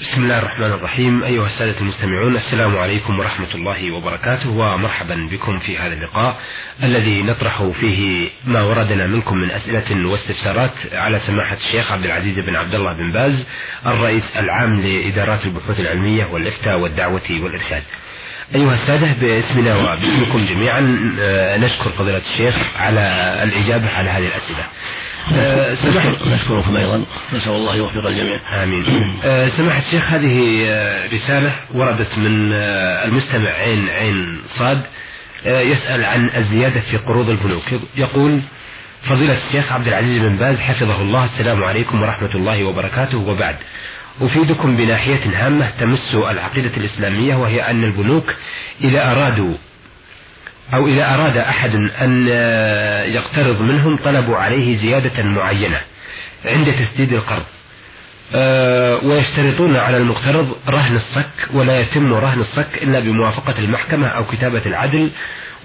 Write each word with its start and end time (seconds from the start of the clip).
بسم 0.00 0.22
الله 0.22 0.38
الرحمن 0.38 0.72
الرحيم. 0.72 1.24
أيها 1.24 1.46
السادة 1.46 1.80
المستمعون 1.80 2.36
السلام 2.36 2.76
عليكم 2.76 3.18
ورحمة 3.18 3.54
الله 3.54 3.92
وبركاته 3.94 4.50
ومرحبا 4.50 5.28
بكم 5.30 5.58
في 5.58 5.78
هذا 5.78 5.92
اللقاء 5.94 6.40
الذي 6.82 7.22
نطرح 7.22 7.62
فيه 7.62 8.30
ما 8.44 8.62
وردنا 8.62 9.06
منكم 9.06 9.36
من 9.36 9.50
أسئلة 9.50 10.08
واستفسارات 10.08 10.72
على 10.92 11.18
سماحة 11.18 11.56
الشيخ 11.56 11.92
عبد 11.92 12.04
العزيز 12.04 12.38
بن 12.38 12.56
عبد 12.56 12.74
الله 12.74 12.92
بن 12.92 13.12
باز 13.12 13.46
الرئيس 13.86 14.36
العام 14.36 14.80
لإدارات 14.80 15.44
البحوث 15.46 15.80
العلمية 15.80 16.24
والإفتاء 16.26 16.78
والدعوة 16.78 17.30
والإرشاد. 17.30 17.82
أيها 18.54 18.74
السادة 18.74 19.12
باسمنا 19.20 19.76
وباسمكم 19.76 20.46
جميعا 20.46 21.14
آه، 21.20 21.56
نشكر 21.56 21.90
فضيلة 21.90 22.22
الشيخ 22.32 22.56
على 22.76 23.00
الإجابة 23.42 23.90
على 23.98 24.10
هذه 24.10 24.26
الأسئلة. 24.26 24.66
سماحة 25.74 26.10
نشكركم 26.34 26.76
أيضا. 26.76 27.04
نسأل 27.32 27.52
الله 27.52 27.76
يوفق 27.76 28.06
الجميع. 28.06 28.62
آمين. 28.62 28.84
آه، 29.24 29.48
سماحة 29.48 29.78
الشيخ 29.78 30.04
هذه 30.04 30.38
رسالة 31.12 31.54
وردت 31.74 32.18
من 32.18 32.52
المستمع 33.04 33.50
عين 33.50 33.88
عين 33.88 34.42
صاد 34.58 34.82
يسأل 35.46 36.04
عن 36.04 36.30
الزيادة 36.36 36.80
في 36.80 36.96
قروض 36.96 37.28
البنوك. 37.28 37.62
يقول 37.96 38.40
فضيلة 39.08 39.38
الشيخ 39.46 39.72
عبد 39.72 39.88
العزيز 39.88 40.22
بن 40.22 40.36
باز 40.36 40.58
حفظه 40.58 41.02
الله 41.02 41.24
السلام 41.24 41.64
عليكم 41.64 42.02
ورحمة 42.02 42.34
الله 42.34 42.64
وبركاته. 42.64 43.18
وبعد 43.18 43.56
أفيدكم 44.20 44.76
بناحية 44.76 45.46
هامة 45.46 45.70
تمس 45.80 46.14
العقيدة 46.14 46.76
الإسلامية 46.76 47.36
وهي 47.36 47.70
أن 47.70 47.84
البنوك 47.84 48.34
إذا 48.84 49.12
أرادوا 49.12 49.54
أو 50.74 50.86
إذا 50.86 51.14
أراد 51.14 51.36
أحد 51.36 51.74
أن 51.74 52.28
يقترض 53.14 53.62
منهم 53.62 53.96
طلبوا 53.96 54.36
عليه 54.36 54.76
زيادة 54.76 55.22
معينة 55.22 55.80
عند 56.44 56.72
تسديد 56.72 57.12
القرض. 57.12 57.44
أه 58.34 59.04
ويشترطون 59.04 59.76
على 59.76 59.96
المقترض 59.96 60.56
رهن 60.68 60.96
الصك 60.96 61.54
ولا 61.54 61.80
يتم 61.80 62.14
رهن 62.14 62.40
الصك 62.40 62.82
إلا 62.82 63.00
بموافقة 63.00 63.58
المحكمة 63.58 64.08
أو 64.08 64.24
كتابة 64.24 64.62
العدل. 64.66 65.10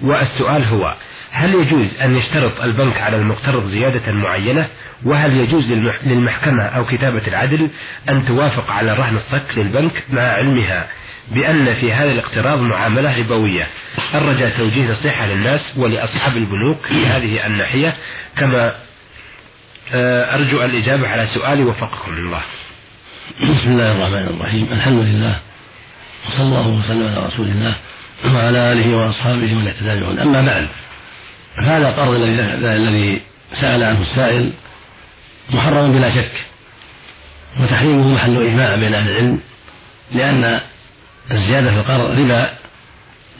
والسؤال 0.02 0.64
هو 0.64 0.96
هل 1.30 1.54
يجوز 1.54 2.00
أن 2.00 2.16
يشترط 2.16 2.60
البنك 2.60 3.00
على 3.00 3.16
المقترض 3.16 3.66
زيادة 3.66 4.12
معينة؟ 4.12 4.68
وهل 5.04 5.36
يجوز 5.36 5.64
للمحكمة 6.06 6.62
أو 6.62 6.84
كتابة 6.84 7.22
العدل 7.28 7.70
أن 8.08 8.26
توافق 8.26 8.70
على 8.70 8.92
رهن 8.92 9.16
الصك 9.16 9.58
للبنك 9.58 10.04
مع 10.10 10.22
علمها؟ 10.22 10.88
بأن 11.30 11.74
في 11.74 11.92
هذا 11.92 12.12
الاقتراض 12.12 12.60
معاملة 12.60 13.18
ربوية. 13.18 13.68
الرجاء 14.14 14.50
توجيه 14.58 14.92
نصيحة 14.92 15.26
للناس 15.26 15.60
ولأصحاب 15.76 16.36
البنوك 16.36 16.86
في 16.86 17.06
هذه 17.06 17.46
الناحية. 17.46 17.96
كما 18.36 18.74
آه، 19.92 20.34
أرجو 20.34 20.62
الإجابة 20.64 21.08
على 21.08 21.26
سؤالي 21.26 21.64
وفقكم 21.64 22.12
الله. 22.12 22.42
بسم 23.42 23.70
الله 23.70 23.92
الرحمن 23.92 24.36
الرحيم. 24.36 24.68
الحمد 24.72 25.02
لله. 25.02 25.40
وصلى 26.26 26.42
الله 26.42 26.68
وسلم 26.68 27.08
على 27.08 27.26
رسول 27.26 27.48
الله 27.48 27.74
وعلى 28.24 28.72
آله 28.72 28.96
وأصحابه 28.96 29.52
ومن 29.52 29.68
اهتدى 29.68 30.22
أما 30.22 30.42
بعد 30.42 30.68
هذا 31.58 31.88
القرض 31.88 32.14
الذي 32.64 33.20
سأل 33.60 33.84
عنه 33.84 34.02
السائل 34.02 34.52
محرم 35.50 35.92
بلا 35.92 36.14
شك. 36.14 36.44
وتحريمه 37.60 38.14
محل 38.14 38.42
إجماع 38.42 38.76
بين 38.76 38.94
أهل 38.94 39.10
العلم 39.10 39.40
لأن 40.12 40.60
الزيادة 41.30 41.70
في 41.70 41.76
القرض 41.76 42.18
ربا 42.18 42.50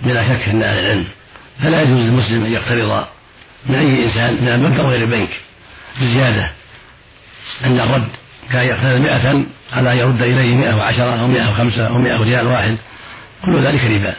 بلا 0.03 0.29
شك 0.29 0.49
عند 0.49 0.63
أهل 0.63 0.79
العلم. 0.79 1.05
فلا 1.63 1.83
يجوز 1.83 2.05
للمسلم 2.05 2.45
أن 2.45 2.53
يقترض 2.53 3.07
من 3.67 3.75
أي 3.75 4.05
إنسان 4.05 4.35
من 4.35 4.49
البنك 4.49 4.81
أو 4.81 4.89
غير 4.89 5.03
البنك 5.03 5.31
بزيادة. 6.01 6.51
عند 7.65 7.81
الرد 7.81 8.09
كان 8.51 8.65
يقترض 8.65 9.01
مئة 9.01 9.45
على 9.73 9.93
أن 9.93 9.97
يرد 9.97 10.23
إليه 10.23 10.55
مئة 10.55 10.77
وعشرة 10.77 11.21
أو 11.21 11.27
مئة 11.27 11.51
وخمسة 11.51 11.89
أو 11.89 11.99
مئة 11.99 12.17
ريال 12.17 12.47
واحد. 12.47 12.77
كل 13.45 13.67
ذلك 13.67 13.85
ربا. 13.85 14.15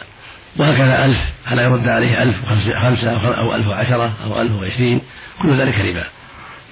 وهكذا 0.56 1.04
ألف 1.04 1.18
على 1.46 1.62
يرد 1.62 1.88
عليه 1.88 2.22
ألف 2.22 2.36
وخمسة 2.44 3.10
أو 3.10 3.54
ألف 3.54 3.68
وعشرة 3.68 4.12
أو 4.24 4.40
ألف 4.40 4.52
وعشرين. 4.52 5.02
كل 5.42 5.60
ذلك 5.60 5.74
ربا. 5.78 6.04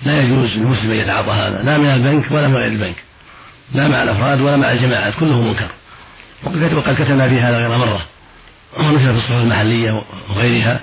لا 0.05 0.21
يجوز 0.21 0.51
للمسلم 0.51 0.91
أن 0.91 0.97
يتعاطى 0.97 1.31
هذا 1.31 1.63
لا 1.63 1.79
من 1.79 1.87
البنك 1.87 2.31
ولا 2.31 2.49
من 2.49 2.55
غير 2.55 2.73
البنك 2.73 2.97
لا 3.75 3.89
مع 3.89 4.03
الأفراد 4.03 4.41
ولا 4.41 4.57
مع 4.57 4.73
الجماعات 4.73 5.15
كله 5.21 5.41
منكر. 5.41 5.69
وقد 6.47 6.95
كتبنا 6.95 7.29
في 7.29 7.41
هذا 7.41 7.57
غير 7.57 7.79
مرة. 7.79 8.07
ونشر 8.79 9.13
في 9.13 9.19
الصحف 9.19 9.33
المحلية 9.33 9.91
وغيرها. 10.31 10.81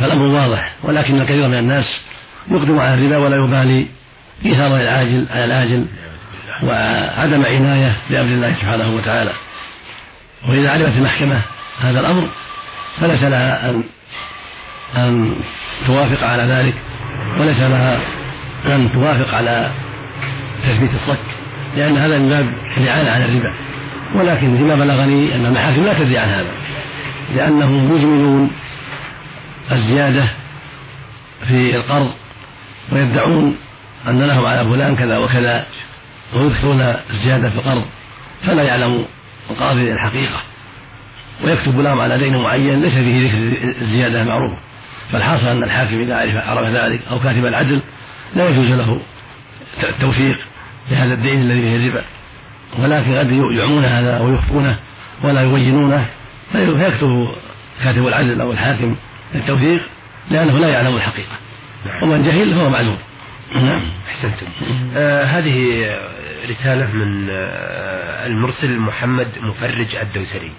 فالأمر 0.00 0.26
واضح 0.26 0.72
ولكن 0.82 1.20
الكثير 1.20 1.48
من 1.48 1.58
الناس 1.58 2.02
يقدم 2.50 2.78
على 2.78 2.94
الربا 2.94 3.16
ولا 3.16 3.36
يبالي 3.36 3.86
إيثار 4.46 4.76
العاجل 4.76 5.26
على 5.30 5.44
الآجل 5.44 5.86
وعدم 6.62 7.44
عناية 7.44 7.96
بأمر 8.10 8.34
الله 8.34 8.52
سبحانه 8.52 8.96
وتعالى. 8.96 9.32
وإذا 10.48 10.70
علمت 10.70 10.96
المحكمة 10.96 11.42
هذا 11.80 12.00
الأمر 12.00 12.28
فليس 13.00 13.22
لها 13.22 13.70
أن 13.70 13.82
أن 14.96 15.34
توافق 15.86 16.24
على 16.24 16.42
ذلك 16.42 16.74
وليس 17.38 17.58
لها 17.58 18.00
أن 18.66 18.92
توافق 18.92 19.34
على 19.34 19.70
تثبيت 20.64 20.90
الصك 20.94 21.18
لأن 21.76 21.98
هذا 21.98 22.18
من 22.18 22.28
باب 22.28 22.52
الإعانة 22.76 23.10
على 23.10 23.24
الربا. 23.24 23.54
ولكن 24.14 24.56
فيما 24.56 24.74
بلغني 24.74 25.34
أن 25.34 25.46
المحاكم 25.46 25.84
لا 25.84 25.98
تدري 25.98 26.18
عن 26.18 26.28
هذا 26.28 26.52
لأنهم 27.34 27.96
يجملون 27.96 28.50
الزيادة 29.72 30.24
في 31.48 31.76
القرض 31.76 32.10
ويدعون 32.92 33.56
أن 34.08 34.22
لهم 34.22 34.46
على 34.46 34.70
فلان 34.70 34.96
كذا 34.96 35.18
وكذا 35.18 35.66
ويكثرون 36.34 36.80
الزيادة 37.10 37.50
في 37.50 37.56
القرض 37.56 37.84
فلا 38.46 38.62
يعلم 38.62 39.04
القاضي 39.50 39.92
الحقيقة. 39.92 40.42
ويكتب 41.44 41.80
لهم 41.80 42.00
على 42.00 42.18
دين 42.18 42.36
معين 42.36 42.82
ليس 42.82 42.94
فيه 42.94 43.28
ذكر 43.28 43.76
الزيادة 43.80 44.24
معروفة 44.24 44.56
فالحاصل 45.12 45.46
أن 45.46 45.62
الحاكم 45.62 46.00
إذا 46.00 46.14
عرف 46.14 46.34
عرف 46.34 46.66
ذلك 46.68 47.00
أو 47.10 47.18
كاتب 47.18 47.46
العدل 47.46 47.80
لا 48.36 48.48
يجوز 48.48 48.70
له 48.70 49.00
التوثيق 49.82 50.36
لهذا 50.90 51.14
الدين 51.14 51.42
الذي 51.42 51.60
فيه 51.60 51.76
الربا 51.76 52.04
ولكن 52.78 53.14
قد 53.14 53.32
يعمون 53.32 53.84
هذا 53.84 54.18
أو 54.18 54.34
يخفونه 54.34 54.78
ولا 55.22 55.42
يبينونه 55.42 56.06
فيكتب 56.52 57.34
كاتب 57.84 58.06
العدل 58.06 58.40
أو 58.40 58.52
الحاكم 58.52 58.96
التوثيق 59.34 59.88
لأنه 60.30 60.58
لا 60.58 60.68
يعلم 60.68 60.96
الحقيقة. 60.96 61.36
ومن 62.02 62.24
جهل 62.24 62.54
فهو 62.54 62.70
معذور 62.70 62.98
نعم. 63.54 63.92
أحسنتم. 64.08 64.46
آه 64.96 65.24
هذه 65.24 65.86
رسالة 66.50 66.92
من 66.92 67.28
آه 67.30 68.26
المرسل 68.26 68.78
محمد 68.78 69.28
مفرج 69.40 69.96
الدوسري. 69.96 70.52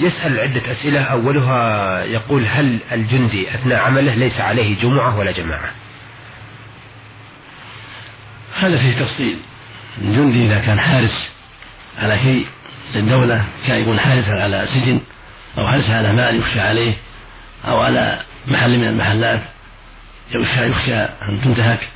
يسأل 0.00 0.40
عدة 0.40 0.72
أسئلة 0.72 1.00
أولها 1.00 2.04
يقول 2.04 2.46
هل 2.46 2.78
الجندي 2.92 3.54
أثناء 3.54 3.78
عمله 3.78 4.14
ليس 4.14 4.40
عليه 4.40 4.80
جمعة 4.80 5.18
ولا 5.18 5.30
جماعة؟ 5.30 5.70
هذا 8.58 8.78
فيه 8.78 9.04
تفصيل. 9.04 9.38
الجندي 9.98 10.46
إذا 10.46 10.58
كان 10.60 10.80
حارس 10.80 11.35
على 11.98 12.18
شيء 12.18 12.46
للدولة 12.94 13.44
كان 13.66 13.80
يكون 13.80 14.00
حارسا 14.00 14.30
على 14.30 14.66
سجن 14.66 15.00
أو 15.58 15.68
حارسا 15.68 15.92
على 15.92 16.12
مال 16.12 16.36
يخشى 16.36 16.60
عليه 16.60 16.96
أو 17.64 17.80
على 17.80 18.20
محل 18.46 18.78
من 18.78 18.88
المحلات 18.88 19.40
يخشى 20.34 20.70
يخشى 20.70 20.94
أن 20.94 21.40
تنتهك 21.44 21.88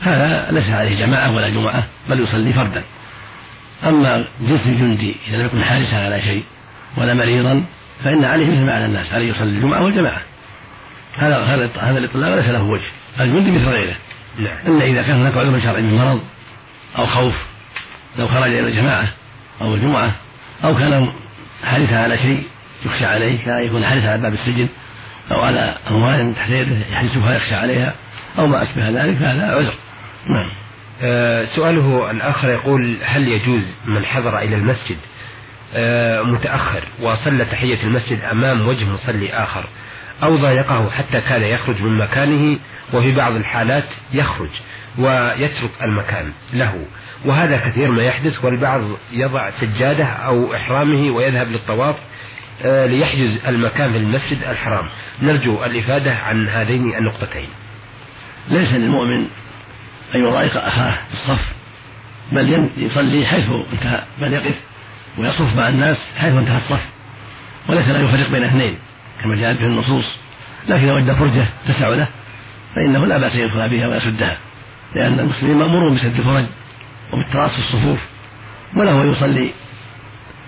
هذا 0.00 0.48
ليس 0.50 0.70
عليه 0.70 0.98
جماعة 0.98 1.34
ولا 1.34 1.48
جمعة 1.48 1.86
بل 2.08 2.20
يصلي 2.20 2.52
فردا. 2.52 2.82
أما 3.84 4.28
جنس 4.40 4.66
الجندي 4.66 5.16
إذا 5.28 5.36
لم 5.36 5.46
يكن 5.46 5.64
حارسا 5.64 5.96
على 5.96 6.20
شيء 6.20 6.44
ولا 6.96 7.14
مريضا 7.14 7.64
فإن 8.04 8.24
عليه 8.24 8.46
مثل 8.46 8.64
ما 8.64 8.72
على 8.72 8.84
الناس 8.84 9.12
عليه 9.12 9.30
يصلي 9.30 9.50
الجمعة 9.50 9.82
والجماعة. 9.82 10.22
هذا 11.16 11.38
هذا 11.38 11.70
هذا 11.80 11.98
الإطلاق 11.98 12.34
ليس 12.34 12.48
له 12.48 12.62
وجه. 12.62 12.86
الجندي 13.20 13.50
مثل 13.50 13.68
غيره. 13.68 13.96
نعم. 14.38 14.56
إلا 14.66 14.84
إذا 14.84 15.02
كان 15.02 15.20
هناك 15.20 15.36
عذر 15.36 15.60
شرعي 15.60 15.82
من 15.82 15.98
مرض 15.98 16.20
أو 16.98 17.06
خوف 17.06 17.34
لو 18.18 18.28
خرج 18.28 18.50
إلى 18.50 18.68
الجماعة 18.68 19.08
أو 19.60 19.74
الجمعة 19.74 20.14
أو 20.64 20.74
كان 20.74 21.08
حارسا 21.64 21.94
على 21.94 22.18
شيء 22.18 22.42
يخشى 22.86 23.04
عليه 23.04 23.44
كان 23.44 23.66
يكون 23.66 23.84
حارسا 23.84 24.06
على 24.06 24.22
باب 24.22 24.32
السجن 24.32 24.68
أو 25.30 25.40
على 25.40 25.76
أموال 25.90 26.34
تحت 26.34 26.50
يده 26.50 26.86
يحرسها 26.90 27.34
يخشى 27.36 27.54
عليها 27.54 27.94
أو 28.38 28.46
ما 28.46 28.62
أشبه 28.62 28.90
ذلك 28.90 29.16
فهذا 29.16 29.46
عذر. 29.46 29.74
نعم. 30.26 30.50
آه 31.02 31.44
سؤاله 31.44 32.10
الآخر 32.10 32.48
يقول 32.48 32.96
هل 33.04 33.28
يجوز 33.28 33.74
من 33.86 34.04
حضر 34.04 34.38
إلى 34.38 34.56
المسجد؟ 34.56 34.96
آه، 35.74 36.22
متأخر 36.22 36.84
وصلى 37.00 37.44
تحية 37.44 37.82
المسجد 37.82 38.20
أمام 38.24 38.68
وجه 38.68 38.84
مصلي 38.84 39.32
آخر 39.32 39.68
أو 40.22 40.36
ضايقه 40.36 40.90
حتى 40.90 41.20
كان 41.20 41.42
يخرج 41.42 41.82
من 41.82 41.98
مكانه 41.98 42.58
وفي 42.92 43.12
بعض 43.14 43.32
الحالات 43.32 43.84
يخرج 44.12 44.48
ويترك 44.98 45.70
المكان 45.82 46.32
له. 46.52 46.84
وهذا 47.24 47.56
كثير 47.56 47.90
ما 47.90 48.02
يحدث 48.02 48.44
والبعض 48.44 48.80
يضع 49.12 49.50
سجادة 49.50 50.04
أو 50.04 50.54
إحرامه 50.54 51.10
ويذهب 51.10 51.50
للطواف 51.50 51.96
آه، 52.64 52.86
ليحجز 52.86 53.40
المكان 53.46 53.92
في 53.92 53.98
المسجد 53.98 54.38
الحرام. 54.50 54.88
نرجو 55.22 55.64
الإفادة 55.64 56.14
عن 56.14 56.48
هذين 56.48 56.94
النقطتين. 56.94 57.48
ليس 58.48 58.72
للمؤمن 58.72 59.26
أن 60.14 60.20
يضايق 60.20 60.56
أخاه 60.56 60.90
في 60.90 61.14
الصف 61.14 61.52
بل 62.32 62.68
يصلي 62.76 63.26
حيث 63.26 63.50
انتهى 63.72 64.02
بل 64.20 64.32
يقف 64.32 64.60
ويصف 65.18 65.56
مع 65.56 65.68
الناس 65.68 65.96
حيث 66.16 66.34
انتهى 66.34 66.56
الصف. 66.56 66.84
وليس 67.68 67.88
لا 67.88 68.00
يفرق 68.00 68.30
بين 68.30 68.44
اثنين 68.44 68.78
كما 69.22 69.36
جاءت 69.36 69.58
به 69.58 69.66
النصوص. 69.66 70.18
لكن 70.68 70.86
لو 70.86 70.96
وجد 70.96 71.12
فرجة 71.12 71.46
تسع 71.68 71.88
له 71.88 72.08
فإنه 72.74 73.06
لا 73.06 73.18
بأس 73.18 73.34
أن 73.34 73.40
يدخل 73.40 73.68
بها 73.68 73.88
ويسدها 73.88 74.38
لأن 74.94 75.20
المسلمين 75.20 75.58
مأمورون 75.58 75.94
بسد 75.94 76.04
الفرج. 76.18 76.44
وبالتراص 77.12 77.50
الصفوف 77.58 77.98
وله 78.76 79.04
يصلي 79.04 79.52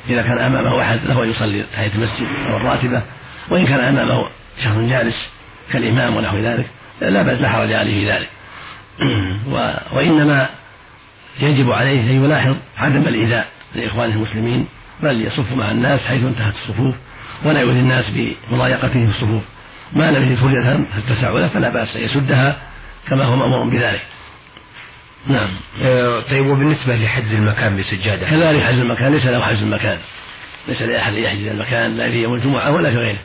إذا 0.08 0.22
كان 0.22 0.38
أمامه 0.38 0.82
أحد 0.82 1.00
له 1.04 1.26
يصلي 1.26 1.62
تحية 1.72 1.92
المسجد 1.94 2.26
أو 2.50 2.56
الراتبة 2.56 3.02
وإن 3.50 3.66
كان 3.66 3.80
أمامه 3.80 4.28
شخص 4.64 4.78
جالس 4.78 5.30
كالإمام 5.72 6.16
ونحو 6.16 6.38
ذلك 6.38 6.66
لا 7.00 7.22
بأس 7.22 7.40
لا 7.40 7.48
حرج 7.48 7.72
عليه 7.72 8.00
في 8.00 8.12
ذلك 8.12 8.28
وإنما 9.96 10.48
يجب 11.40 11.72
عليه 11.72 12.00
أن 12.00 12.24
يلاحظ 12.24 12.56
عدم 12.78 13.02
الإيذاء 13.08 13.48
لإخوانه 13.74 14.14
المسلمين 14.14 14.66
بل 15.02 15.26
يصف 15.26 15.56
مع 15.56 15.70
الناس 15.70 16.06
حيث 16.06 16.24
انتهت 16.24 16.54
الصفوف 16.54 16.94
ولا 17.44 17.60
يؤذي 17.60 17.78
الناس 17.78 18.04
بمضايقته 18.10 19.06
في 19.06 19.10
الصفوف. 19.10 19.42
ما 19.92 20.10
لم 20.10 20.22
يجد 20.22 20.38
فرجة 20.38 20.78
له 21.22 21.48
فلا 21.48 21.68
بأس 21.68 21.96
أن 21.96 22.02
يسدها 22.02 22.56
كما 23.08 23.24
هو 23.24 23.36
مأمور 23.36 23.64
بذلك. 23.64 24.02
نعم. 25.26 25.50
آه 25.82 26.20
طيب 26.20 26.46
وبالنسبة 26.46 26.96
لحجز 26.96 27.34
المكان 27.34 27.76
بسجادة؟ 27.76 28.30
كذلك 28.30 28.62
حجز 28.62 28.78
المكان 28.78 29.12
ليس 29.12 29.26
له 29.26 29.40
حجز 29.40 29.62
المكان. 29.62 29.98
ليس 30.68 30.82
لأحد 30.82 31.12
أن 31.12 31.22
يحجز 31.22 31.46
المكان 31.46 31.96
لا 31.96 32.10
في 32.10 32.16
يوم 32.16 32.34
الجمعة 32.34 32.72
ولا 32.72 32.90
في 32.90 32.96
غيره. 32.96 33.18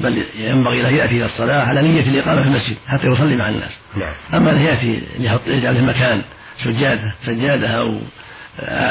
بل 0.00 0.22
ينبغي 0.34 0.82
له 0.82 0.88
يأتي 0.88 1.16
إلى 1.16 1.24
الصلاة 1.24 1.66
على 1.66 1.82
نية 1.82 2.00
الإقامة 2.00 2.42
في 2.42 2.48
المسجد 2.48 2.76
حتى 2.88 3.06
يصلي 3.06 3.36
مع 3.36 3.48
الناس. 3.48 3.78
نعم. 3.96 4.12
أما 4.34 4.50
أن 4.50 4.62
يأتي 4.62 5.02
يجعل 5.46 5.74
في 5.74 5.80
المكان 5.80 6.22
سجادة 6.64 7.14
سجادة 7.24 7.68
أو 7.68 8.00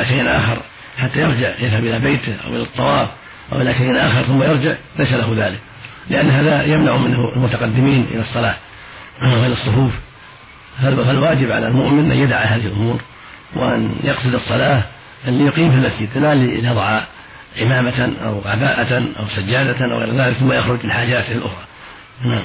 شيء 0.03 0.37
آخر 0.37 0.61
حتى 0.97 1.19
يرجع 1.19 1.59
يذهب 1.59 1.83
إلى 1.83 1.99
بيته 1.99 2.35
أو 2.45 2.49
إلى 2.49 2.61
الطواف 2.63 3.09
أو 3.53 3.61
إلى 3.61 3.73
شيء 3.73 4.07
آخر 4.07 4.23
ثم 4.23 4.43
يرجع 4.43 4.75
ليس 4.99 5.13
له 5.13 5.47
ذلك. 5.47 5.59
لأن 6.09 6.29
هذا 6.29 6.63
يمنع 6.63 6.97
منه 6.97 7.33
المتقدمين 7.35 8.07
إلى 8.11 8.21
الصلاة 8.21 8.55
وإلى 9.21 9.53
الصفوف. 9.53 9.91
فالواجب 10.81 11.51
على 11.51 11.67
المؤمن 11.67 12.11
أن 12.11 12.17
يدع 12.17 12.37
هذه 12.37 12.65
الأمور 12.65 13.01
وأن 13.55 13.95
يقصد 14.03 14.33
الصلاة 14.33 14.83
أن 15.27 15.47
يقيم 15.47 15.71
في 15.71 15.77
المسجد 15.77 16.17
لا 16.17 16.35
ليضع 16.35 17.01
عمامة 17.57 18.13
أو 18.25 18.41
عباءة 18.45 19.03
أو 19.19 19.25
سجادة 19.25 19.85
أو 19.85 19.99
غير 19.99 20.15
ذلك 20.15 20.37
ثم 20.37 20.51
يخرج 20.51 20.85
لحاجاته 20.85 21.31
الأخرى؟ 21.31 21.65
نعم. 22.25 22.43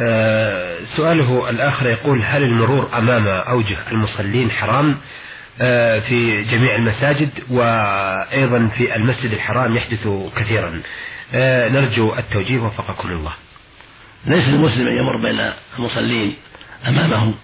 آه 0.00 0.78
سؤاله 0.96 1.50
الآخر 1.50 1.86
يقول 1.86 2.22
هل 2.24 2.42
المرور 2.42 2.88
أمام 2.98 3.26
أوجه 3.26 3.76
المصلين 3.92 4.50
حرام؟ 4.50 4.96
آه 5.60 5.98
في 6.00 6.42
جميع 6.42 6.76
المساجد 6.76 7.30
وأيضا 7.50 8.68
في 8.76 8.96
المسجد 8.96 9.32
الحرام 9.32 9.76
يحدث 9.76 10.08
كثيرا. 10.36 10.82
آه 11.34 11.68
نرجو 11.68 12.14
التوجيه 12.14 12.58
وفقكم 12.58 13.08
الله. 13.08 13.32
ليس 14.26 14.48
المسلم 14.48 14.86
أن 14.86 14.96
يمر 14.96 15.16
بين 15.16 15.50
المصلين 15.78 16.36
أمامهم 16.88 17.34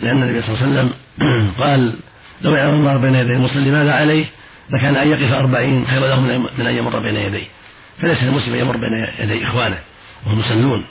لأن 0.00 0.22
النبي 0.22 0.42
صلى 0.42 0.54
الله 0.54 0.62
عليه 0.62 0.72
وسلم 0.72 0.92
قال 1.62 1.94
لو 2.42 2.54
يعلم 2.54 2.74
الله 2.74 2.96
بين 2.96 3.14
يدي 3.14 3.32
المصلي 3.32 3.70
ماذا 3.70 3.92
عليه 3.92 4.26
لكان 4.70 4.96
أن 4.96 5.08
يقف 5.08 5.32
أربعين 5.32 5.86
خير 5.86 6.00
له 6.00 6.20
من 6.58 6.66
أن 6.66 6.74
يمر 6.74 6.98
بين 6.98 7.16
يديه. 7.16 7.46
فليس 8.00 8.22
المسلم 8.22 8.54
يمر 8.54 8.76
بين 8.76 9.06
يدي 9.18 9.46
إخوانه 9.46 9.78
وهم 10.26 10.40
يصلون. 10.40 10.84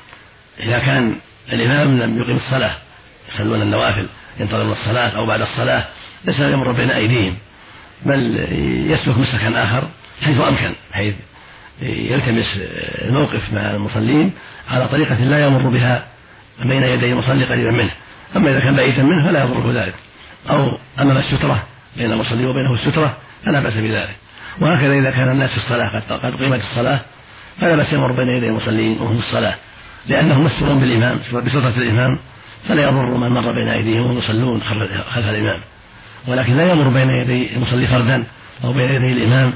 إذا 0.60 0.80
كان 0.80 1.16
الإمام 1.54 2.00
لم 2.00 2.18
يقم 2.18 2.36
الصلاة 2.36 2.76
يصلون 3.34 3.62
النوافل 3.62 4.08
ينتظرون 4.40 4.72
الصلاة 4.72 5.10
أو 5.10 5.26
بعد 5.26 5.42
الصلاة 5.42 5.86
ليس 6.26 6.40
يمر 6.40 6.72
بين 6.72 6.90
أيديهم. 6.90 7.38
بل 8.06 8.46
يسلك 8.92 9.18
مسلكا 9.18 9.64
آخر 9.64 9.84
حيث 10.22 10.40
أمكن 10.40 10.72
حيث 10.92 11.16
يلتمس 11.82 12.60
الموقف 13.02 13.54
مع 13.54 13.72
المصلين 13.72 14.32
على 14.68 14.88
طريقة 14.88 15.24
لا 15.24 15.46
يمر 15.46 15.70
بها 15.70 16.08
بين 16.60 16.84
يدي 16.84 17.12
المصلي 17.12 17.46
قريبا 17.46 17.72
منه. 17.72 17.92
أما 18.36 18.52
إذا 18.52 18.60
كان 18.60 18.76
بعيدا 18.76 19.04
منه 19.04 19.28
فلا 19.28 19.44
يضره 19.44 19.84
ذلك. 19.84 19.96
أو 20.50 20.78
أمام 21.00 21.18
السترة 21.18 21.64
بين 21.98 22.12
المصلي 22.12 22.46
وبينه 22.46 22.74
السترة 22.74 23.18
فلا 23.46 23.64
بأس 23.64 23.78
بذلك. 23.78 24.16
وهكذا 24.62 24.94
إذا 24.94 25.12
كان 25.12 25.32
الناس 25.32 25.50
في 25.50 25.58
الصلاة 25.58 26.00
قد 26.00 26.12
قد 26.12 26.36
قيمت 26.36 26.60
الصلاة 26.60 27.00
فلا 27.62 27.76
بأس 27.76 27.94
يمر 27.94 28.12
بين 28.12 28.28
يدي 28.28 28.48
المصلين 28.48 29.02
وهم 29.02 29.18
في 29.18 29.28
الصلاة. 29.28 29.56
لأنهم 30.08 30.46
مستورون 30.46 30.80
بالإمام 30.80 31.20
بسترة 31.46 31.74
الإمام 31.78 32.20
فلا 32.68 32.84
يضر 32.84 33.18
من 33.18 33.30
مر 33.30 33.52
بين 33.52 33.68
أيديهم 33.68 34.06
وهم 34.06 34.18
يصلون 34.18 34.64
خلف 35.14 35.30
الإمام. 35.30 35.62
ولكن 36.28 36.58
لا 36.58 36.72
يمر 36.72 36.90
بين 36.90 37.10
يدي 37.10 37.56
المصلي 37.56 37.88
فردا 37.88 38.24
أو 38.64 38.74
بين 38.74 38.90
يدي 38.90 39.14
الإمام 39.14 39.54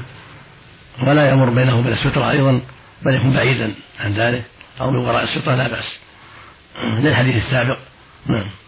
ولا 1.02 1.30
يمر 1.30 1.50
بينه 1.50 1.78
وبين 1.78 1.92
السترة 1.92 2.30
أيضا 2.30 2.60
بل 3.04 3.14
يكون 3.14 3.32
بعيدا 3.32 3.74
عن 4.00 4.12
ذلك 4.12 4.44
أو 4.80 4.90
من 4.90 4.96
وراء 4.96 5.24
السترة 5.24 5.54
لا 5.54 5.68
بأس. 5.68 5.98
للحديث 7.04 7.36
السابق. 7.36 7.78
نعم. 8.26 8.61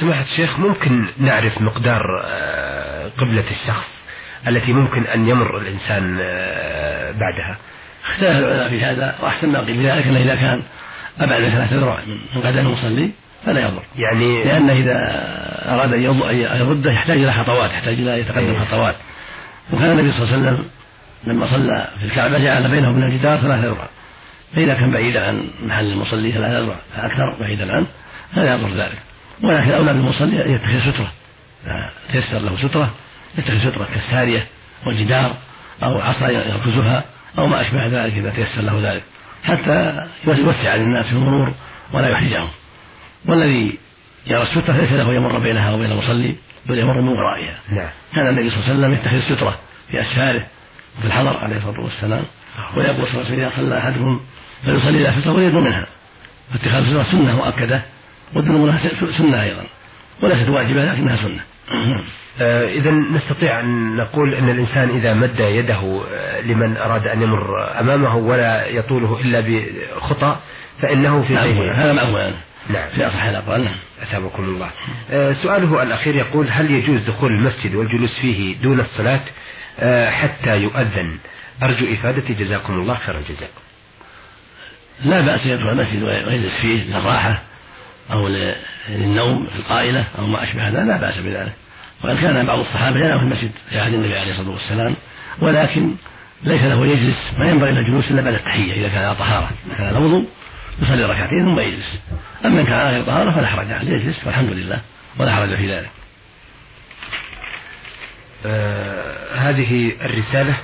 سماحة 0.00 0.22
الشيخ 0.22 0.58
ممكن 0.58 1.08
نعرف 1.18 1.60
مقدار 1.60 2.02
آه، 2.24 3.08
قبلة 3.18 3.44
الشخص 3.50 4.04
التي 4.48 4.72
ممكن 4.72 5.06
أن 5.06 5.28
يمر 5.28 5.58
الإنسان 5.58 6.18
آه، 6.20 7.12
بعدها؟ 7.12 7.56
اختلف 8.10 8.38
العلماء 8.38 8.68
في 8.68 8.84
هذا 8.84 9.14
وأحسن 9.22 9.52
ما 9.52 9.64
قيل 9.66 9.86
ذلك 9.86 10.06
أنه 10.06 10.20
إذا 10.20 10.34
كان 10.34 10.62
أبعد 11.20 11.42
من 11.42 11.50
ثلاثة 11.50 11.76
ذراع 11.76 11.98
من 12.34 12.40
قدم 12.40 12.58
المصلي 12.58 13.10
فلا 13.46 13.60
يضر. 13.60 13.82
يعني 13.96 14.44
لأنه 14.44 14.72
إذا 14.72 15.04
أراد 15.68 15.92
أن 15.92 16.02
يرده 16.60 16.92
يحتاج 16.92 17.18
إلى 17.18 17.32
خطوات 17.32 17.70
يحتاج 17.70 17.94
إلى 17.94 18.20
يتقدم 18.20 18.50
إيه. 18.50 18.58
خطوات. 18.58 18.94
وكان 19.72 19.90
النبي 19.90 20.12
صلى 20.12 20.22
الله 20.22 20.32
عليه 20.32 20.42
وسلم 20.42 20.64
لما 21.24 21.46
صلى 21.46 21.88
في 22.00 22.04
الكعبة 22.04 22.38
جعل 22.38 22.70
بينه 22.70 22.90
وبين 22.90 23.02
الجدار 23.02 23.40
ثلاثة 23.40 23.66
ذراع 23.66 23.88
فإذا 24.54 24.74
كان 24.74 24.90
بعيدا 24.90 25.26
عن 25.26 25.44
محل 25.62 25.92
المصلي 25.92 26.32
ثلاثة 26.32 26.60
ذراع 26.60 26.76
فأكثر 26.96 27.36
بعيدا 27.40 27.72
عنه. 27.72 27.86
فلا 28.34 28.54
يضر 28.54 28.84
ذلك. 28.84 28.98
ولكن 29.42 29.70
أولى 29.70 29.92
بالمصلي 29.92 30.46
أن 30.46 30.54
يتخذ 30.54 30.90
سترة. 30.90 31.12
تيسر 32.12 32.38
له 32.38 32.56
سترة 32.56 32.94
يتخذ 33.38 33.70
سترة 33.70 33.88
كالسارية 33.94 34.46
والجدار 34.86 35.36
أو 35.82 36.00
عصا 36.00 36.28
يركزها 36.28 37.04
أو 37.38 37.46
ما 37.46 37.60
أشبه 37.60 37.86
ذلك 37.86 38.12
إذا 38.12 38.30
تيسر 38.30 38.62
له 38.62 38.92
ذلك. 38.92 39.02
حتى 39.44 40.06
يوسع 40.26 40.74
للناس 40.74 41.06
في 41.06 41.12
المرور 41.12 41.52
ولا 41.92 42.08
يحرجهم. 42.08 42.48
والذي 43.26 43.78
يرى 44.26 44.42
السترة 44.42 44.76
ليس 44.76 44.92
له 44.92 45.14
يمر 45.14 45.38
بينها 45.38 45.72
وبين 45.72 45.92
المصلي 45.92 46.36
بل 46.66 46.78
يمر 46.78 47.00
من 47.00 47.08
ورائها. 47.08 47.58
نعم. 47.72 47.88
كان 48.14 48.28
النبي 48.28 48.50
صلى 48.50 48.58
الله 48.58 48.68
عليه 48.68 48.78
وسلم 48.78 48.94
يتخذ 48.94 49.34
سترة 49.34 49.58
في 49.90 50.00
أسفاره 50.00 50.46
وفي 50.98 51.06
الحضر 51.06 51.36
عليه 51.36 51.56
الصلاة 51.56 51.80
والسلام 51.80 52.24
ويقول 52.76 52.96
صلى 52.96 53.08
الله 53.08 53.24
عليه 53.24 53.24
وسلم 53.24 53.40
إذا 53.40 53.50
صلى 53.56 53.78
أحدكم 53.78 54.20
فيصلي 54.64 55.08
إلى 55.08 55.20
سترة 55.20 55.32
ويدنو 55.32 55.60
منها. 55.60 55.86
فاتخاذ 56.52 56.82
السترة 56.82 57.06
سنة 57.10 57.36
مؤكدة 57.36 57.82
والذنوب 58.34 58.66
لها 58.66 58.78
سنة 59.18 59.42
أيضا 59.42 59.66
وليست 60.22 60.48
واجبة 60.48 60.84
لكنها 60.84 61.16
سنة. 61.16 61.40
آه 62.40 62.68
إذا 62.68 62.90
نستطيع 62.90 63.60
أن 63.60 63.96
نقول 63.96 64.34
أن 64.34 64.50
الإنسان 64.50 64.88
إذا 64.88 65.14
مد 65.14 65.40
يده 65.40 66.02
آه، 66.12 66.40
لمن 66.40 66.76
أراد 66.76 67.06
أن 67.06 67.22
يمر 67.22 67.80
أمامه 67.80 68.16
ولا 68.16 68.66
يطوله 68.66 69.20
إلا 69.20 69.40
بخطى 69.40 70.36
فإنه 70.82 71.22
في 71.22 71.32
نعم 71.32 71.60
هذا 71.70 71.92
مأمول 71.92 72.34
نعم. 72.70 72.90
في 72.90 73.06
أصح 73.06 73.24
الأقوال. 73.24 73.64
نعم. 73.64 73.76
أثابكم 74.02 74.44
الله. 74.44 74.70
آه 75.10 75.32
سؤاله 75.32 75.82
الأخير 75.82 76.16
يقول 76.16 76.48
هل 76.50 76.70
يجوز 76.70 77.04
دخول 77.04 77.32
المسجد 77.32 77.74
والجلوس 77.74 78.20
فيه 78.20 78.56
دون 78.56 78.80
الصلاة؟ 78.80 79.20
آه 79.80 80.10
حتى 80.10 80.56
يؤذن. 80.56 81.18
أرجو 81.62 81.94
إفادتي 81.94 82.34
جزاكم 82.34 82.72
الله 82.72 82.94
خير 82.94 83.18
الجزاء 83.18 83.50
لا 85.04 85.20
بأس 85.20 85.46
يدخل 85.46 85.68
المسجد 85.68 86.02
ويجلس 86.02 86.60
فيه 86.60 86.84
للراحة. 86.84 87.42
أو 88.12 88.28
للنوم 88.88 89.46
في 89.46 89.56
القائلة 89.56 90.06
أو 90.18 90.26
ما 90.26 90.44
أشبه 90.44 90.68
هذا 90.68 90.84
لا 90.84 91.00
بأس 91.00 91.18
بذلك. 91.18 91.52
وقد 92.04 92.20
كان 92.20 92.46
بعض 92.46 92.58
الصحابة 92.58 93.00
ينام 93.00 93.18
في 93.18 93.24
المسجد 93.24 93.50
في 93.70 93.80
عهد 93.80 93.94
النبي 93.94 94.18
عليه 94.18 94.30
الصلاة 94.30 94.50
والسلام 94.50 94.96
ولكن 95.40 95.94
ليس 96.42 96.62
له 96.62 96.86
يجلس 96.86 97.34
ما 97.38 97.50
ينبغي 97.50 97.72
له 97.72 97.78
الجلوس 97.78 98.10
إلا 98.10 98.22
بعد 98.22 98.34
التحية 98.34 98.72
إذا 98.72 98.88
كان 98.88 99.04
على 99.04 99.14
طهارة 99.14 99.50
إذا 99.66 99.74
كان 99.78 99.86
على 99.86 99.98
وضوء 99.98 100.26
يصلي 100.82 101.04
ركعتين 101.04 101.44
ثم 101.44 101.60
يجلس. 101.60 102.02
أما 102.44 102.60
إن 102.60 102.66
كان 102.66 102.74
على 102.74 102.90
غير 102.90 103.06
طهارة 103.06 103.34
فلا 103.34 103.46
حرج 103.46 103.72
عليه 103.72 103.92
يجلس 103.92 104.26
والحمد 104.26 104.50
لله 104.50 104.80
ولا 105.18 105.34
حرج 105.34 105.56
في 105.56 105.74
ذلك. 105.74 105.90
آه 108.46 109.34
هذه 109.34 109.92
الرسالة 110.00 110.56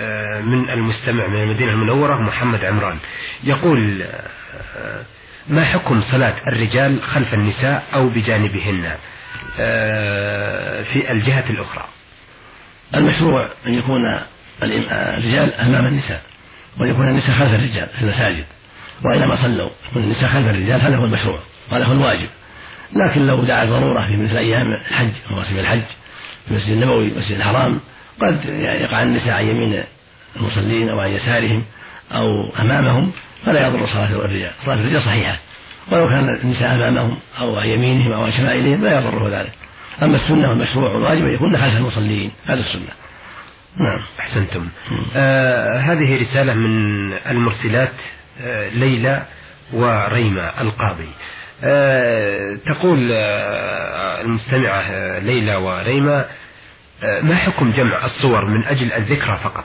آه 0.00 0.40
من 0.40 0.70
المستمع 0.70 1.26
من 1.26 1.42
المدينة 1.42 1.72
المنورة 1.72 2.14
محمد 2.22 2.64
عمران. 2.64 2.98
يقول 3.44 4.02
آه 4.02 5.02
ما 5.48 5.64
حكم 5.64 6.02
صلاة 6.02 6.34
الرجال 6.46 7.02
خلف 7.02 7.34
النساء 7.34 7.82
أو 7.94 8.08
بجانبهن؟ 8.08 8.96
آه، 9.58 10.82
في 10.82 11.12
الجهة 11.12 11.44
الأخرى. 11.50 11.84
المشروع 12.94 13.50
أن 13.66 13.74
يكون 13.74 14.18
الرجال 14.62 15.54
أمام 15.54 15.86
النساء 15.86 16.22
ويكون 16.80 17.08
النساء 17.08 17.34
خلف 17.34 17.54
الرجال 17.54 17.86
في 17.86 18.02
المساجد. 18.02 18.44
وإنما 19.04 19.36
صلوا 19.36 19.70
يكون 19.90 20.02
النساء 20.02 20.30
خلف 20.30 20.46
الرجال 20.46 20.80
هذا 20.80 20.96
هو 20.96 21.04
المشروع 21.04 21.40
وهذا 21.70 21.84
هو 21.84 21.92
الواجب. 21.92 22.28
لكن 22.96 23.26
لو 23.26 23.44
دعا 23.44 23.64
ضرورة 23.64 24.06
في 24.06 24.16
مثل 24.16 24.36
أيام 24.36 24.72
الحج 24.72 25.12
مواسم 25.30 25.58
الحج 25.58 25.82
في 26.44 26.50
المسجد 26.50 26.70
النبوي 26.70 27.08
المسجد 27.08 27.36
الحرام 27.36 27.80
قد 28.20 28.44
يقع 28.80 29.02
النساء 29.02 29.34
عن 29.34 29.48
يمين 29.48 29.84
المصلين 30.36 30.88
أو 30.88 31.00
عن 31.00 31.10
يسارهم 31.10 31.64
أو 32.12 32.50
أمامهم 32.58 33.12
فلا 33.46 33.66
يضر 33.66 33.86
صلاة 33.86 34.10
الرجال. 34.10 34.52
صلاة 34.58 34.74
الرجال 34.74 35.00
صحيحة. 35.00 35.38
ولو 35.92 36.08
كان 36.08 36.28
النساء 36.44 36.74
أمامهم 36.74 37.16
أو 37.38 37.56
عن 37.56 37.68
يمينهم 37.68 38.12
أو 38.12 38.24
عن 38.24 38.32
شمائلهم 38.32 38.84
لا 38.84 38.98
يضره 38.98 39.40
ذلك. 39.40 39.52
أما 40.02 40.16
السنة 40.16 40.48
والمشروع 40.48 40.90
والواجب 40.92 41.24
أن 41.24 41.34
يكون 41.34 41.56
خلف 41.56 41.76
المصلين. 41.76 42.32
هذا 42.46 42.60
السنة. 42.60 42.92
نعم. 43.76 43.98
أحسنتم. 44.20 44.68
آه 45.16 45.78
هذه 45.78 46.20
رسالة 46.20 46.54
من 46.54 47.12
المرسلات 47.12 47.92
آه 48.40 48.68
ليلى 48.68 49.22
وريمة 49.72 50.60
القاضي. 50.60 51.08
آه 51.64 52.56
تقول 52.66 53.10
آه 53.12 54.20
المستمعة 54.20 54.80
آه 54.80 55.18
ليلى 55.18 55.54
وريمة 55.54 56.24
آه 57.02 57.20
ما 57.22 57.36
حكم 57.36 57.70
جمع 57.70 58.04
الصور 58.04 58.44
من 58.44 58.64
أجل 58.64 58.92
الذكرى 58.92 59.36
فقط؟ 59.36 59.64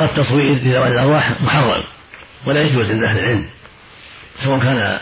التصوير 0.00 0.58
في 0.60 0.74
ذوات 0.74 0.92
الأرواح 0.92 1.40
محرم 1.40 1.84
ولا 2.46 2.62
يجوز 2.62 2.90
عند 2.90 3.04
أهل 3.04 3.18
العلم 3.18 3.48
سواء 4.44 4.60
كان 4.60 4.98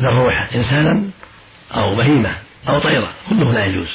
الروح 0.00 0.50
إنسانا 0.54 1.10
أو 1.74 1.96
بهيمة 1.96 2.30
أو 2.68 2.78
طيرة 2.80 3.12
كله 3.30 3.52
لا 3.52 3.64
يجوز. 3.64 3.88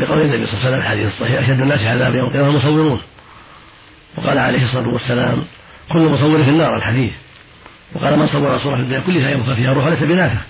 لقول 0.00 0.20
النبي 0.20 0.46
صلى 0.46 0.54
الله 0.54 0.66
عليه 0.66 0.68
وسلم 0.68 0.80
الحديث 0.80 1.06
الصحيح 1.06 1.38
أشد 1.38 1.60
الناس 1.60 1.80
عذابا 1.80 2.16
يوم 2.16 2.26
القيامة 2.26 2.48
المصورون 2.50 3.02
وقال 4.16 4.38
عليه 4.38 4.64
الصلاة 4.64 4.88
والسلام 4.88 5.44
كل 5.92 5.98
مصور 5.98 6.44
في 6.44 6.50
النار 6.50 6.76
الحديث. 6.76 7.12
وقال 7.94 8.18
من 8.18 8.26
صور 8.28 8.58
صورة 8.58 8.76
في 8.76 8.82
الدنيا 8.82 9.00
كلها 9.00 9.30
يبقى 9.30 9.56
فيها 9.56 9.72
روح 9.72 9.86
ليس 9.86 10.02
بناسخ 10.02 10.40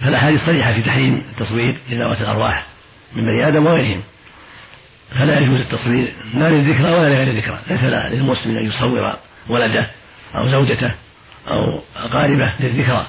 فالأحاديث 0.00 0.46
صريحة 0.46 0.72
في 0.72 0.82
تحريم 0.82 1.22
التصوير 1.32 1.76
لذوات 1.90 2.20
الأرواح 2.20 2.66
من 3.16 3.24
بني 3.24 3.48
آدم 3.48 3.66
وغيرهم. 3.66 4.02
فلا 5.18 5.40
يجوز 5.40 5.60
التصوير. 5.60 6.14
لا 6.34 6.50
للذكرى 6.50 6.92
ولا 6.92 7.08
لغير 7.08 7.30
الذكرى. 7.30 7.58
ليس 7.70 7.84
للمسلم 7.84 8.56
أن 8.56 8.66
يصور 8.66 9.16
ولده 9.48 9.90
أو 10.34 10.48
زوجته 10.48 10.94
أو 11.48 11.82
أقاربه 11.96 12.52
للذكرى. 12.60 13.06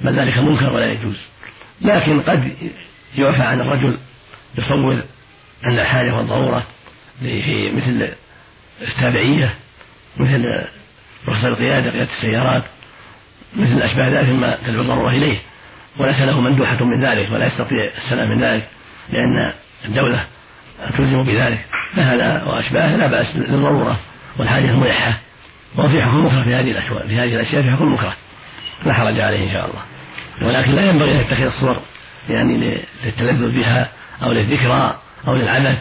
بل 0.00 0.20
ذلك 0.20 0.38
منكر 0.38 0.72
ولا 0.72 0.92
يجوز. 0.92 1.28
لكن 1.80 2.20
قد 2.20 2.52
يعفى 3.16 3.42
عن 3.42 3.60
الرجل 3.60 3.98
يصور 4.58 5.02
عند 5.64 5.78
الحاجة 5.78 6.16
والضرورة 6.16 6.66
في 7.20 7.72
مثل 7.72 8.08
التابعية 8.82 9.54
مثل 10.16 10.64
رخصة 11.28 11.48
القيادة 11.48 11.90
قيادة 11.90 12.12
السيارات 12.12 12.62
مثل 13.56 13.82
أشباه 13.82 14.08
ذلك 14.08 14.28
مما 14.28 14.58
تدعو 14.66 14.82
الضرورة 14.82 15.10
إليه. 15.10 15.40
وليس 15.98 16.20
له 16.20 16.40
مندوحة 16.40 16.84
من 16.84 17.04
ذلك 17.04 17.32
ولا 17.32 17.46
يستطيع 17.46 17.92
السلام 17.96 18.30
من 18.30 18.44
ذلك 18.44 18.68
لأن 19.10 19.52
الدولة 19.84 20.26
تلزم 20.96 21.24
بذلك. 21.24 21.64
فهذا 21.96 22.44
وأشباهه 22.44 22.96
لا 22.96 23.06
بأس 23.06 23.36
للضرورة 23.36 24.00
والحاجة 24.38 24.70
الملحة. 24.70 25.18
وفي 25.78 26.02
حكم 26.02 26.26
مكره 26.26 26.44
في 26.44 26.54
هذه 26.54 26.70
الأشياء 26.70 27.06
في 27.06 27.18
هذه 27.18 27.34
الأشياء 27.34 27.62
في 27.62 27.70
حكم 27.70 27.94
مكره. 27.94 28.16
لا 28.86 28.92
حرج 28.92 29.20
عليه 29.20 29.48
إن 29.48 29.52
شاء 29.52 29.66
الله. 29.66 29.82
ولكن 30.42 30.72
لا 30.72 30.90
ينبغي 30.90 31.12
أن 31.12 31.20
يتخذ 31.20 31.44
الصور 31.44 31.80
يعني 32.30 32.82
للتلذذ 33.04 33.52
بها 33.52 33.88
أو 34.22 34.32
للذكرى 34.32 34.96
أو 35.28 35.34
للعبث 35.34 35.78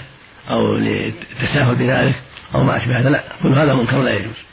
أو 0.50 0.78
للتساهل 0.78 1.76
بذلك 1.76 2.16
أو 2.56 2.64
ما 2.64 2.78
أشبه 2.78 3.00
هذا. 3.00 3.10
لا 3.10 3.24
كل 3.44 3.54
هذا 3.54 3.74
منكر 3.74 4.02
لا 4.02 4.12
يجوز. 4.14 4.44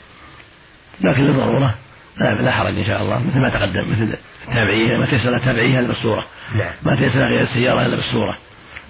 لكن 1.01 1.21
للضرورة 1.21 1.75
لا, 2.17 2.33
لا 2.33 2.51
حرج 2.51 2.77
إن 2.77 2.85
شاء 2.85 3.01
الله. 3.01 3.27
مثل 3.27 3.39
ما 3.39 3.49
تقدم 3.49 3.91
مثل 3.91 4.17
التابعية 4.47 4.97
ما 4.97 5.05
تيسر 5.05 5.35
التابعية 5.35 5.79
إلا 5.79 5.87
بالصورة. 5.87 6.25
نعم. 6.55 6.71
ما 6.83 6.95
تيسر 6.95 7.19
غير 7.19 7.41
السيارة 7.41 7.85
إلا 7.85 7.95
بالصورة. 7.95 8.37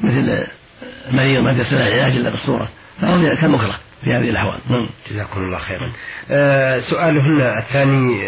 مثل 0.01 0.47
مريض 1.09 1.43
ما 1.43 1.53
تيسر 1.53 1.77
العلاج 1.77 2.11
إلا 2.11 2.29
بالصورة. 2.29 2.69
فهو 3.01 3.35
كالمكره 3.41 3.79
في 4.03 4.09
هذه 4.09 4.29
الأحوال. 4.29 4.59
نعم. 4.69 4.89
جزاكم 5.11 5.43
الله 5.43 5.57
خيرا. 5.57 5.91
آه 6.31 6.79
سؤالهن 6.79 7.41
الثاني 7.41 8.21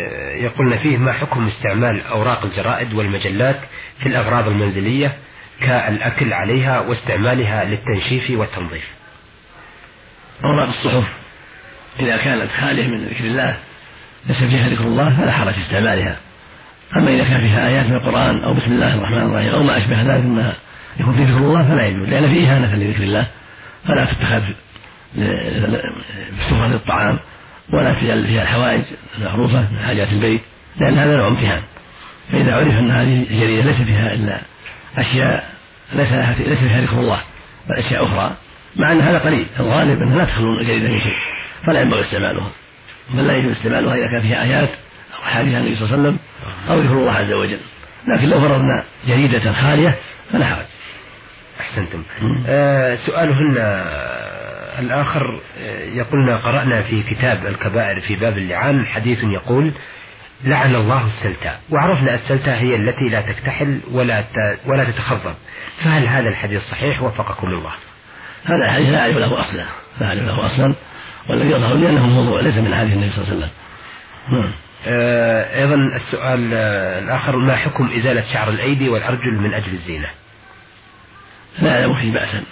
يقولن 0.44 0.78
فيه 0.78 0.98
ما 0.98 1.14
حكم 1.14 1.48
استعمال 1.48 2.02
أوراق 2.02 2.44
الجرائد 2.46 2.94
والمجلات 2.94 3.60
في 4.00 4.06
الأغراض 4.06 4.48
المنزلية 4.48 5.14
كالأكل 5.60 6.34
عليها 6.34 6.80
واستعمالها 6.80 7.64
للتنشيف 7.64 8.40
والتنظيف؟ 8.40 8.86
أوراق 10.44 10.68
الصحف. 10.68 11.14
إذا 12.00 12.18
كانت 12.18 12.52
خالية 12.52 12.88
من 12.88 13.06
ذكر 13.06 13.26
الله 13.26 13.58
ليس 14.28 14.38
فيها 14.38 14.70
ذكر 14.70 14.84
الله 14.84 15.18
فلا 15.18 15.32
حرج 15.32 15.54
في 15.54 15.62
استعمالها. 15.62 16.18
أما 16.98 17.10
إذا 17.10 17.24
كان 17.24 17.42
فيها 17.42 17.68
آيات 17.68 17.86
من 17.86 17.96
القرآن 17.96 18.44
أو 18.44 18.54
بسم 18.54 18.72
الله 18.72 18.94
الرحمن 18.96 19.32
الرحيم 19.32 19.50
أو 19.50 19.64
ما 19.64 19.78
أشبه 19.78 20.02
ذلك 20.02 20.26
مما 20.26 20.54
يكون 21.00 21.14
ذكر 21.14 21.38
الله 21.38 21.64
فلا 21.64 21.86
يجوز 21.86 22.10
لأن 22.10 22.28
فيه 22.28 22.52
إهانة 22.52 22.76
لذكر 22.76 23.04
الله 23.04 23.28
فلا 23.88 24.06
تتخذ 24.06 24.54
بسفرة 26.40 26.76
الطعام 26.76 27.20
ولا 27.74 27.94
فيها 27.94 28.14
الحوائج 28.14 28.84
المعروفة 29.18 29.72
من 29.72 29.80
حاجات 29.80 30.12
البيت 30.12 30.42
لأن 30.80 30.98
هذا 30.98 31.18
نوع 31.18 31.28
امتحان 31.28 31.62
فإذا 32.32 32.56
عرف 32.56 32.74
أن 32.74 32.92
هذه 32.92 33.28
الجريدة 33.32 33.64
ليس 33.64 33.82
فيها 33.82 34.14
إلا 34.14 34.42
أشياء 34.98 35.50
ليس 35.94 36.12
ليس 36.40 36.60
فيها 36.60 36.82
ذكر 36.82 37.00
الله 37.00 37.22
بل 37.70 37.76
أشياء 37.76 38.06
أخرى 38.06 38.36
مع 38.76 38.92
أن 38.92 39.02
هذا 39.02 39.20
قليل 39.20 39.46
الغالب 39.60 40.02
أنها 40.02 40.18
لا 40.18 40.26
تخلو 40.26 40.60
الجريدة 40.60 40.90
من 40.90 41.00
شيء 41.00 41.44
فلا 41.66 41.82
ينبغي 41.82 42.02
استعمالها. 42.02 42.52
بل 43.10 43.28
لا 43.28 43.38
يجوز 43.38 43.52
استعمالها 43.52 43.96
إذا 43.96 44.08
كان 44.08 44.22
فيها 44.22 44.44
آيات 44.44 44.70
أو 45.16 45.24
أحاديث 45.24 45.56
النبي 45.56 45.76
صلى 45.76 45.86
الله 45.86 45.98
عليه 45.98 46.04
وسلم 46.04 46.20
أو 46.70 46.80
ذكر 46.80 46.94
الله 46.94 47.12
عز 47.12 47.34
وجل. 47.34 47.60
لكن 48.08 48.30
لو 48.30 48.40
فرضنا 48.40 48.84
جريدة 49.08 49.54
خالية 49.54 49.96
فلا 50.32 50.46
حرج. 50.46 50.66
أحسنتم. 51.74 52.04
آه 52.48 52.96
سؤالهن 52.96 53.58
الآخر 54.80 55.40
يقولنا 55.94 56.38
قرأنا 56.38 56.82
في 56.82 57.04
كتاب 57.04 57.46
الكبائر 57.46 58.02
في 58.08 58.16
باب 58.16 58.38
اللعان 58.38 58.86
حديث 58.86 59.20
يقول 59.24 59.72
لعن 60.44 60.76
الله 60.76 61.08
السلتاء 61.08 61.60
وعرفنا 61.70 62.14
السلتاء 62.14 62.58
هي 62.58 62.76
التي 62.76 63.10
لا 63.10 63.22
تكتحل 63.22 63.80
ولا 63.92 64.24
ولا 64.66 64.84
تتخضب. 64.84 65.34
فهل 65.84 66.08
هذا 66.08 66.30
الحديث 66.30 66.62
صحيح؟ 66.72 67.02
وفقكم 67.02 67.48
الله. 67.48 67.74
هذا 68.46 68.66
الحديث 68.66 68.90
لا 68.90 69.02
أعرف 69.02 69.16
له 69.16 69.42
أصلا. 69.42 69.66
لا 70.02 70.08
أعرف 70.08 70.22
له 70.22 70.46
أصلا. 70.46 70.74
والذي 71.30 71.50
يظهر 71.50 71.74
لي 71.74 71.90
أنه 71.90 72.08
موضوع 72.08 72.42
ليس 72.42 72.58
من 72.58 72.76
حديث 72.76 72.94
النبي 72.94 73.10
صلى 73.10 73.24
الله 73.24 73.36
عليه 73.36 73.46
وسلم. 73.46 74.54
آه 74.88 75.62
أيضا 75.62 75.76
السؤال 75.76 76.54
آه 76.54 77.00
الآخر 77.00 77.38
ما 77.38 77.56
حكم 77.56 77.90
إزالة 77.98 78.24
شعر 78.34 78.50
الأيدي 78.50 78.90
والأرجل 78.90 79.34
من 79.34 79.54
أجل 79.54 79.74
الزينة؟ 79.74 80.08
لا 81.62 81.72
أعلم 81.72 82.00
فيه 82.00 82.12
بأسا. 82.12 82.44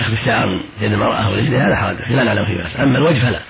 أخذ 0.00 0.12
الشعر 0.12 0.46
من 0.46 0.60
يد 0.80 0.92
المرأة 0.92 1.30
ورجلها 1.30 1.68
هذا 1.68 1.76
حرج. 1.76 2.12
لا 2.12 2.24
نعلم 2.24 2.46
فيه 2.46 2.62
بأس 2.62 2.80
أما 2.80 2.98
الوجه 2.98 3.18
فلا. 3.18 3.40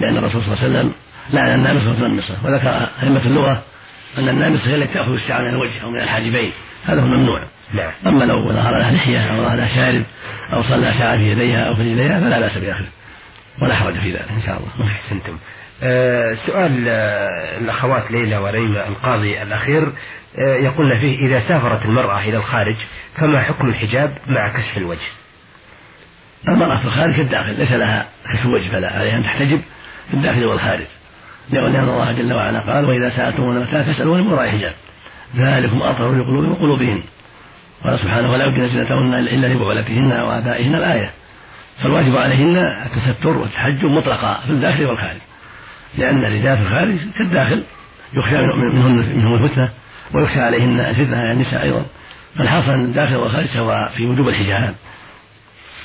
لأن 0.00 0.16
الرسول 0.16 0.42
صلى 0.42 0.54
الله 0.54 0.64
عليه 0.64 0.70
وسلم 0.70 0.92
لعن 1.32 1.54
النامصة 1.54 2.02
والمنمصة 2.02 2.36
وذكر 2.44 2.90
أئمة 3.02 3.26
اللغة 3.26 3.62
أن 4.18 4.28
النامصة 4.28 4.66
هي 4.66 4.74
التي 4.74 4.94
تأخذ 4.94 5.12
الشعر 5.12 5.42
من 5.42 5.50
الوجه 5.50 5.82
أو 5.82 5.90
من 5.90 6.00
الحاجبين. 6.00 6.52
هذا 6.84 7.02
هو 7.02 7.06
ممنوع 7.06 7.44
نعم. 7.74 7.92
أما 8.06 8.24
لو 8.24 8.52
ظهر 8.52 8.78
لها 8.78 8.90
لحية 8.90 9.30
أو 9.30 9.42
ظهر 9.42 9.56
لها 9.56 9.74
شارب 9.74 10.04
أو 10.52 10.62
صلى 10.62 10.94
شعر 10.98 11.18
في 11.18 11.22
يديها 11.22 11.68
أو 11.68 11.74
في 11.74 11.82
رجليها 11.82 12.20
فلا 12.20 12.40
بأس 12.40 12.58
بأخذه 12.58 12.88
ولا 13.62 13.74
حرج 13.74 13.94
في 13.94 14.12
ذلك 14.12 14.30
إن 14.30 14.42
شاء 14.46 14.56
الله. 14.56 14.92
أحسنتم. 14.92 15.38
سؤال 16.46 16.88
أه 16.88 17.58
الأخوات 17.58 18.10
ليلى 18.10 18.36
وريمة 18.36 18.88
القاضي 18.88 19.42
الأخير 19.42 19.82
أه 19.82 20.56
يقولن 20.56 21.00
فيه 21.00 21.26
إذا 21.26 21.40
سافرت 21.48 21.84
المرأة 21.84 22.20
إلى 22.20 22.36
الخارج 22.36 22.76
فما 23.16 23.42
حكم 23.42 23.68
الحجاب 23.68 24.10
مع 24.26 24.48
كشف 24.48 24.76
الوجه؟ 24.76 25.08
المرأة 26.48 26.76
في 26.76 26.84
الخارج 26.84 27.14
كالداخل 27.16 27.58
ليس 27.58 27.72
لها 27.72 28.06
كشف 28.32 28.46
وجه 28.46 28.72
فلا 28.72 28.88
عليها 28.88 29.14
أن 29.14 29.24
تحتجب 29.24 29.60
في 30.10 30.14
الداخل 30.14 30.44
والخارج. 30.44 30.86
لأن 31.50 31.88
الله 31.88 32.12
جل 32.12 32.32
وعلا 32.32 32.60
قال 32.60 32.84
وإذا 32.84 33.08
سألتمون 33.08 33.60
متى 33.60 33.84
فاسألون 33.84 34.20
من 34.20 34.32
وراء 34.32 34.48
حجاب 34.48 34.74
ذلكم 35.36 35.82
أطهر 35.82 36.12
لقلوبهم 36.12 36.52
وقلوبهن 36.52 37.02
قال 37.84 37.98
سبحانه 37.98 38.30
ولا 38.30 38.44
يبدين 38.44 38.68
زينتهن 38.68 39.14
إلا 39.14 39.46
لبعولتهن 39.46 40.12
وآبائهن 40.12 40.74
الآية. 40.74 41.10
فالواجب 41.82 42.16
عليهن 42.16 42.56
التستر 42.56 43.36
والتحجب 43.36 43.90
مطلقا 43.90 44.40
في 44.46 44.50
الداخل 44.50 44.86
والخارج. 44.86 45.20
لأن 45.98 46.24
الرجال 46.24 46.56
في 46.56 46.62
الخارج 46.62 46.96
كالداخل 47.18 47.62
يخشى 48.14 48.36
منهن 48.36 49.16
منهم 49.16 49.44
الفتنة 49.44 49.70
ويخشى 50.14 50.40
عليهن 50.40 50.80
الفتنة 50.80 51.16
يعني 51.16 51.32
النساء 51.32 51.62
أيضا. 51.62 51.86
فالحاصل 52.38 52.70
أن 52.70 52.84
الداخل 52.84 53.16
والخارج 53.16 53.46
سواء 53.46 53.92
في 53.96 54.06
وجوب 54.06 54.28
الحجاب. 54.28 54.74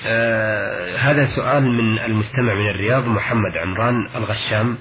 آه 0.07 0.97
هذا 0.97 1.25
سؤال 1.35 1.63
من 1.63 1.99
المستمع 1.99 2.53
من 2.53 2.69
الرياض 2.69 3.07
محمد 3.07 3.51
عمران 3.57 3.95
الغشام. 4.15 4.77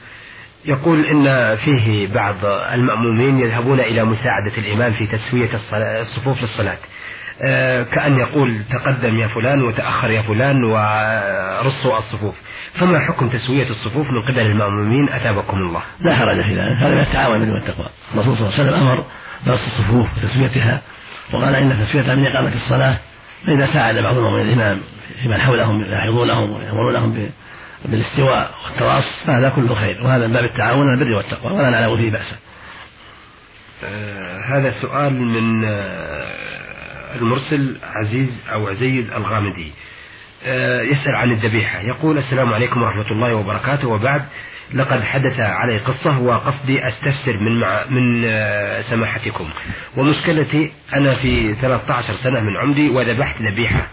يقول 0.65 1.07
إن 1.07 1.57
فيه 1.57 2.15
بعض 2.15 2.45
المأمومين 2.45 3.39
يذهبون 3.39 3.81
إلى 3.81 4.05
مساعدة 4.05 4.53
الإمام 4.59 4.93
في 4.93 5.07
تسوية 5.07 5.51
الصفوف 5.73 6.43
للصلاة. 6.43 6.79
آه 7.43 7.83
كأن 7.83 8.17
يقول 8.17 8.63
تقدم 8.71 9.19
يا 9.19 9.29
فلان 9.29 9.63
وتأخر 9.63 10.11
يا 10.11 10.23
فلان 10.23 10.65
ورصوا 10.65 11.99
الصفوف. 11.99 12.35
فما 12.81 13.01
حكم 13.01 13.29
تسوية 13.29 13.71
الصفوف 13.71 14.11
من 14.11 14.23
قبل 14.23 14.41
المأمومين 14.41 15.09
أثابكم 15.09 15.57
الله؟ 15.57 15.83
لا 16.01 16.17
حرج 16.17 16.43
في 16.43 16.57
ذلك 16.57 16.83
هذا 16.83 16.95
من 16.95 17.01
التعاون 17.01 17.39
بالبر 17.39 17.55
والتقوى 17.55 17.89
الرسول 18.15 18.37
صلى 18.37 18.47
الله 18.47 18.59
عليه 18.59 18.63
وسلم 18.63 18.75
أمر 18.75 19.05
برص 19.47 19.67
الصفوف 19.67 20.09
وتسويتها 20.17 20.83
وقال 21.33 21.55
إن 21.55 21.73
تسويتها 21.73 22.15
من 22.15 22.27
إقامة 22.27 22.55
الصلاة 22.55 22.99
فإذا 23.47 23.67
ساعد 23.73 23.95
بعضهم 23.99 24.35
من 24.35 24.41
الإمام 24.41 24.81
في 25.23 25.29
من 25.29 25.41
حولهم 25.41 25.81
يلاحظونهم 25.81 26.51
ويأمرونهم 26.51 27.31
بالاستواء 27.85 28.55
والتراص 28.65 29.05
فهذا 29.27 29.49
كله 29.49 29.75
خير 29.75 30.05
وهذا 30.05 30.27
من 30.27 30.33
باب 30.33 30.45
التعاون 30.45 30.89
على 30.89 31.01
البر 31.01 31.13
والتقوى 31.13 31.53
ولا 31.53 31.71
نعلم 31.71 31.97
فيه 31.97 32.11
بأسا. 32.11 32.37
آه 33.85 34.41
هذا 34.41 34.71
سؤال 34.71 35.23
من 35.23 35.65
آه 35.65 37.17
المرسل 37.17 37.77
عزيز 37.83 38.43
أو 38.53 38.69
عزيز 38.69 39.11
الغامدي. 39.11 39.67
آه 39.69 39.86
يسأل 40.83 41.15
عن 41.15 41.31
الذبيحة. 41.31 41.81
يقول 41.81 42.19
السلام 42.19 42.53
عليكم 42.53 42.83
ورحمة 42.83 43.11
الله 43.11 43.35
وبركاته. 43.35 43.89
وبعد 43.89 44.23
لقد 44.75 45.03
حدث 45.03 45.41
علي 45.41 45.79
قصة 45.79 46.21
وقصدي 46.21 46.89
أستفسر 46.89 47.37
من 47.37 47.61
مع 47.61 47.85
من 47.91 48.25
آه، 48.27 48.81
سماحتكم. 48.81 49.49
ومشكلتي 49.97 50.73
أنا 50.95 51.15
في 51.15 51.55
13 51.55 52.15
سنة 52.15 52.41
من 52.41 52.57
عمري 52.57 52.89
وذبحت 52.89 53.43
ذبيحة 53.43 53.87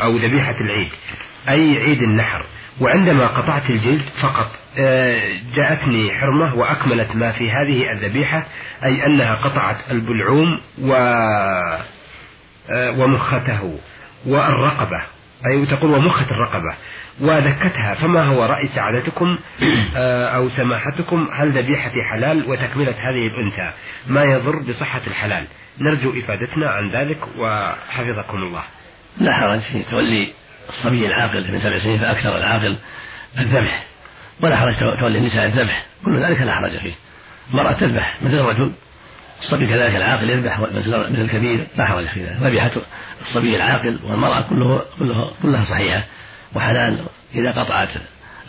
أو 0.00 0.16
ذبيحة 0.16 0.54
العيد 0.60 0.90
أي 1.48 1.76
عيد 1.78 2.02
النحر. 2.02 2.44
وعندما 2.80 3.26
قطعت 3.26 3.70
الجلد 3.70 4.02
فقط 4.22 4.50
آه، 4.78 5.38
جاءتني 5.54 6.12
حرمة 6.12 6.54
وأكملت 6.54 7.16
ما 7.16 7.32
في 7.32 7.50
هذه 7.50 7.92
الذبيحة 7.92 8.46
أي 8.84 9.06
أنها 9.06 9.34
قطعت 9.34 9.76
البلعوم 9.90 10.60
و 10.82 10.94
آه، 12.70 12.90
ومخته 12.90 13.78
والرقبة. 14.26 15.02
أي 15.46 15.66
تقول 15.66 15.90
ومخة 15.90 16.30
الرقبة. 16.30 16.74
وذكتها 17.20 17.94
فما 17.94 18.22
هو 18.22 18.44
رأي 18.44 18.68
سعادتكم؟ 18.74 19.38
آه، 19.96 20.28
أو 20.28 20.48
سماحتكم؟ 20.48 21.28
هل 21.32 21.50
ذبيحتي 21.50 22.02
حلال 22.10 22.50
وتكملة 22.50 22.92
هذه 22.92 23.26
الأنثى 23.26 23.72
ما 24.06 24.24
يضر 24.24 24.58
بصحة 24.58 25.00
الحلال؟ 25.06 25.44
نرجو 25.80 26.10
إفادتنا 26.20 26.70
عن 26.70 26.90
ذلك 26.96 27.18
وحفظكم 27.38 28.38
الله. 28.38 28.62
لا 29.18 29.32
حرج 29.32 29.60
في 29.60 29.82
تولي 29.90 30.32
الصبي 30.68 31.06
العاقل 31.06 31.52
من 31.52 31.60
سبع 31.60 31.78
سنين 31.78 31.98
فأكثر 31.98 32.38
العاقل 32.38 32.76
الذبح. 33.38 33.86
ولا 34.42 34.56
حرج 34.56 34.74
تولي 35.00 35.18
النساء 35.18 35.44
الذبح. 35.44 35.86
كل 36.04 36.16
ذلك 36.16 36.40
لا 36.40 36.54
حرج 36.54 36.78
فيه. 36.78 36.94
المرأة 37.50 37.72
تذبح 37.72 38.16
مثل 38.22 38.34
الرجل. 38.34 38.72
الصبي 39.42 39.66
كذلك 39.66 39.96
العاقل 39.96 40.30
يذبح 40.30 40.60
مثل 40.60 41.20
الكبير 41.20 41.66
لا 41.76 41.86
حرج 41.86 42.06
في 42.14 42.24
ذلك. 42.24 42.36
ذبيحة 42.42 42.70
الصبي 43.20 43.56
العاقل 43.56 43.98
والمرأة 44.04 44.40
كله 44.40 44.82
كله 44.98 45.34
كلها 45.42 45.64
صحيحة 45.64 46.04
وحلال 46.54 46.98
إذا 47.34 47.50
قطعت 47.50 47.88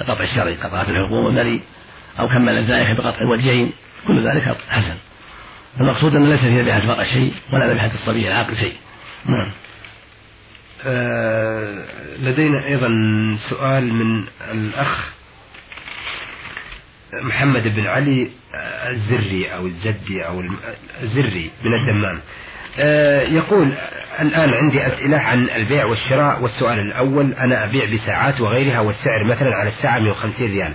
القطع 0.01 0.23
الشرعي 0.23 0.55
قطعت 0.55 0.89
الحقوق 0.89 1.25
والمري 1.25 1.61
أو 2.19 2.27
كملت 2.27 2.69
ذلك 2.69 2.97
بقطع 2.97 3.21
الوجهين 3.21 3.71
كل 4.07 4.27
ذلك 4.27 4.57
حسن. 4.69 4.95
المقصود 5.79 6.15
أن 6.15 6.29
ليس 6.29 6.39
في 6.39 6.61
ذبيحة 6.61 6.79
المرأة 6.79 7.03
شيء 7.03 7.33
ولا 7.53 7.67
ذبيحة 7.67 7.87
الصبي 7.93 8.27
العاقل 8.27 8.55
شيء. 8.55 8.75
نعم. 9.25 9.51
آه 10.85 11.85
لدينا 12.19 12.65
أيضا 12.65 12.87
سؤال 13.49 13.93
من 13.93 14.27
الأخ 14.51 15.09
محمد 17.13 17.63
بن 17.63 17.87
علي 17.87 18.29
الزري 18.89 19.55
أو 19.55 19.65
الزدي 19.65 20.27
أو 20.27 20.41
الزري 21.03 21.51
من 21.63 21.71
الدمام 21.73 22.19
آه 22.79 23.21
يقول 23.21 23.71
الآن 24.19 24.53
عندي 24.53 24.87
أسئلة 24.87 25.17
عن 25.17 25.49
البيع 25.49 25.85
والشراء 25.85 26.41
والسؤال 26.41 26.79
الأول 26.79 27.33
أنا 27.33 27.65
أبيع 27.65 27.85
بساعات 27.93 28.41
وغيرها 28.41 28.79
والسعر 28.79 29.25
مثلا 29.25 29.55
على 29.55 29.69
الساعة 29.69 29.99
150 29.99 30.47
ريال. 30.47 30.73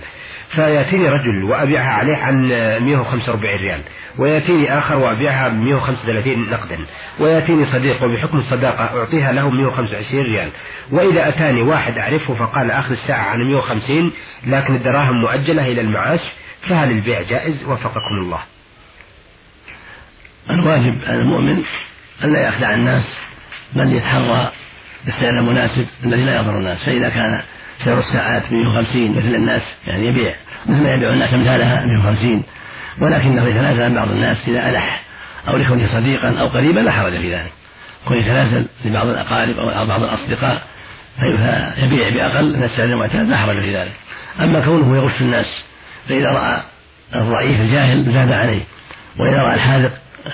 فيأتيني 0.55 1.09
رجل 1.09 1.43
وأبيعها 1.43 1.91
عليه 1.91 2.15
عن 2.17 2.47
145 2.85 3.59
ريال. 3.59 3.81
ويأتيني 4.17 4.77
آخر 4.77 4.97
وأبيعها 4.97 5.47
ب 5.47 5.53
135 5.53 6.49
نقدا. 6.49 6.77
ويأتيني 7.19 7.65
صديق 7.65 7.97
وبحكم 8.03 8.37
الصداقة 8.37 8.99
أعطيها 8.99 9.31
له 9.31 9.49
125 9.49 10.23
ريال. 10.23 10.51
وإذا 10.91 11.29
أتاني 11.29 11.61
واحد 11.61 11.97
أعرفه 11.97 12.33
فقال 12.33 12.71
أخذ 12.71 12.91
الساعة 12.91 13.23
عن 13.29 13.39
150 13.39 14.13
لكن 14.47 14.75
الدراهم 14.75 15.21
مؤجلة 15.21 15.65
إلى 15.65 15.81
المعاش 15.81 16.19
فهل 16.69 16.91
البيع 16.91 17.21
جائز؟ 17.21 17.63
وفقكم 17.63 18.17
الله. 18.21 18.39
الواجب 20.49 20.97
على 21.07 21.21
المؤمن 21.21 21.63
أن 22.23 22.33
لا 22.33 22.47
يخدع 22.47 22.73
الناس 22.73 23.19
بل 23.73 23.93
يتحرى 23.93 24.51
بالسعر 25.05 25.29
المناسب 25.29 25.87
الذي 26.03 26.25
لا 26.25 26.35
يضر 26.35 26.57
الناس. 26.57 26.83
فإذا 26.83 27.09
كان 27.09 27.41
سعر 27.85 27.99
الساعات 27.99 28.43
150 28.51 29.11
مثل 29.11 29.35
الناس 29.35 29.61
يعني 29.87 30.05
يبيع. 30.07 30.35
مثل 30.65 30.83
ما 30.83 30.93
يبيع 30.93 31.13
الناس 31.13 31.33
أمثالها 31.33 31.85
150 31.85 32.43
ولكنه 32.99 33.47
يتنازل 33.47 33.83
عن 33.83 33.95
بعض 33.95 34.09
الناس 34.09 34.47
إذا 34.47 34.69
ألح 34.69 35.03
أو 35.47 35.57
لكونه 35.57 35.87
صديقا 35.87 36.39
أو 36.39 36.47
قريبا 36.47 36.79
لا 36.79 36.91
حرج 36.91 37.11
في 37.11 37.35
ذلك. 37.35 37.51
كون 38.05 38.17
يتنازل 38.17 38.65
لبعض 38.85 39.07
الأقارب 39.07 39.55
أو 39.57 39.87
بعض 39.87 40.03
الأصدقاء 40.03 40.63
فيبيع 41.19 42.09
بأقل 42.09 42.57
من 42.57 42.63
السعر 42.63 42.85
المعتاد 42.85 43.29
لا 43.29 43.37
حرج 43.37 43.55
في 43.55 43.77
ذلك. 43.77 43.93
أما 44.39 44.59
كونه 44.59 44.97
يغش 44.97 45.21
الناس 45.21 45.63
فإذا 46.09 46.31
رأى 46.31 46.61
الضعيف 47.15 47.61
الجاهل 47.61 48.11
زاد 48.11 48.31
عليه 48.31 48.61
وإذا 49.19 49.41
رأى 49.41 49.55
الحاذق 49.55 49.91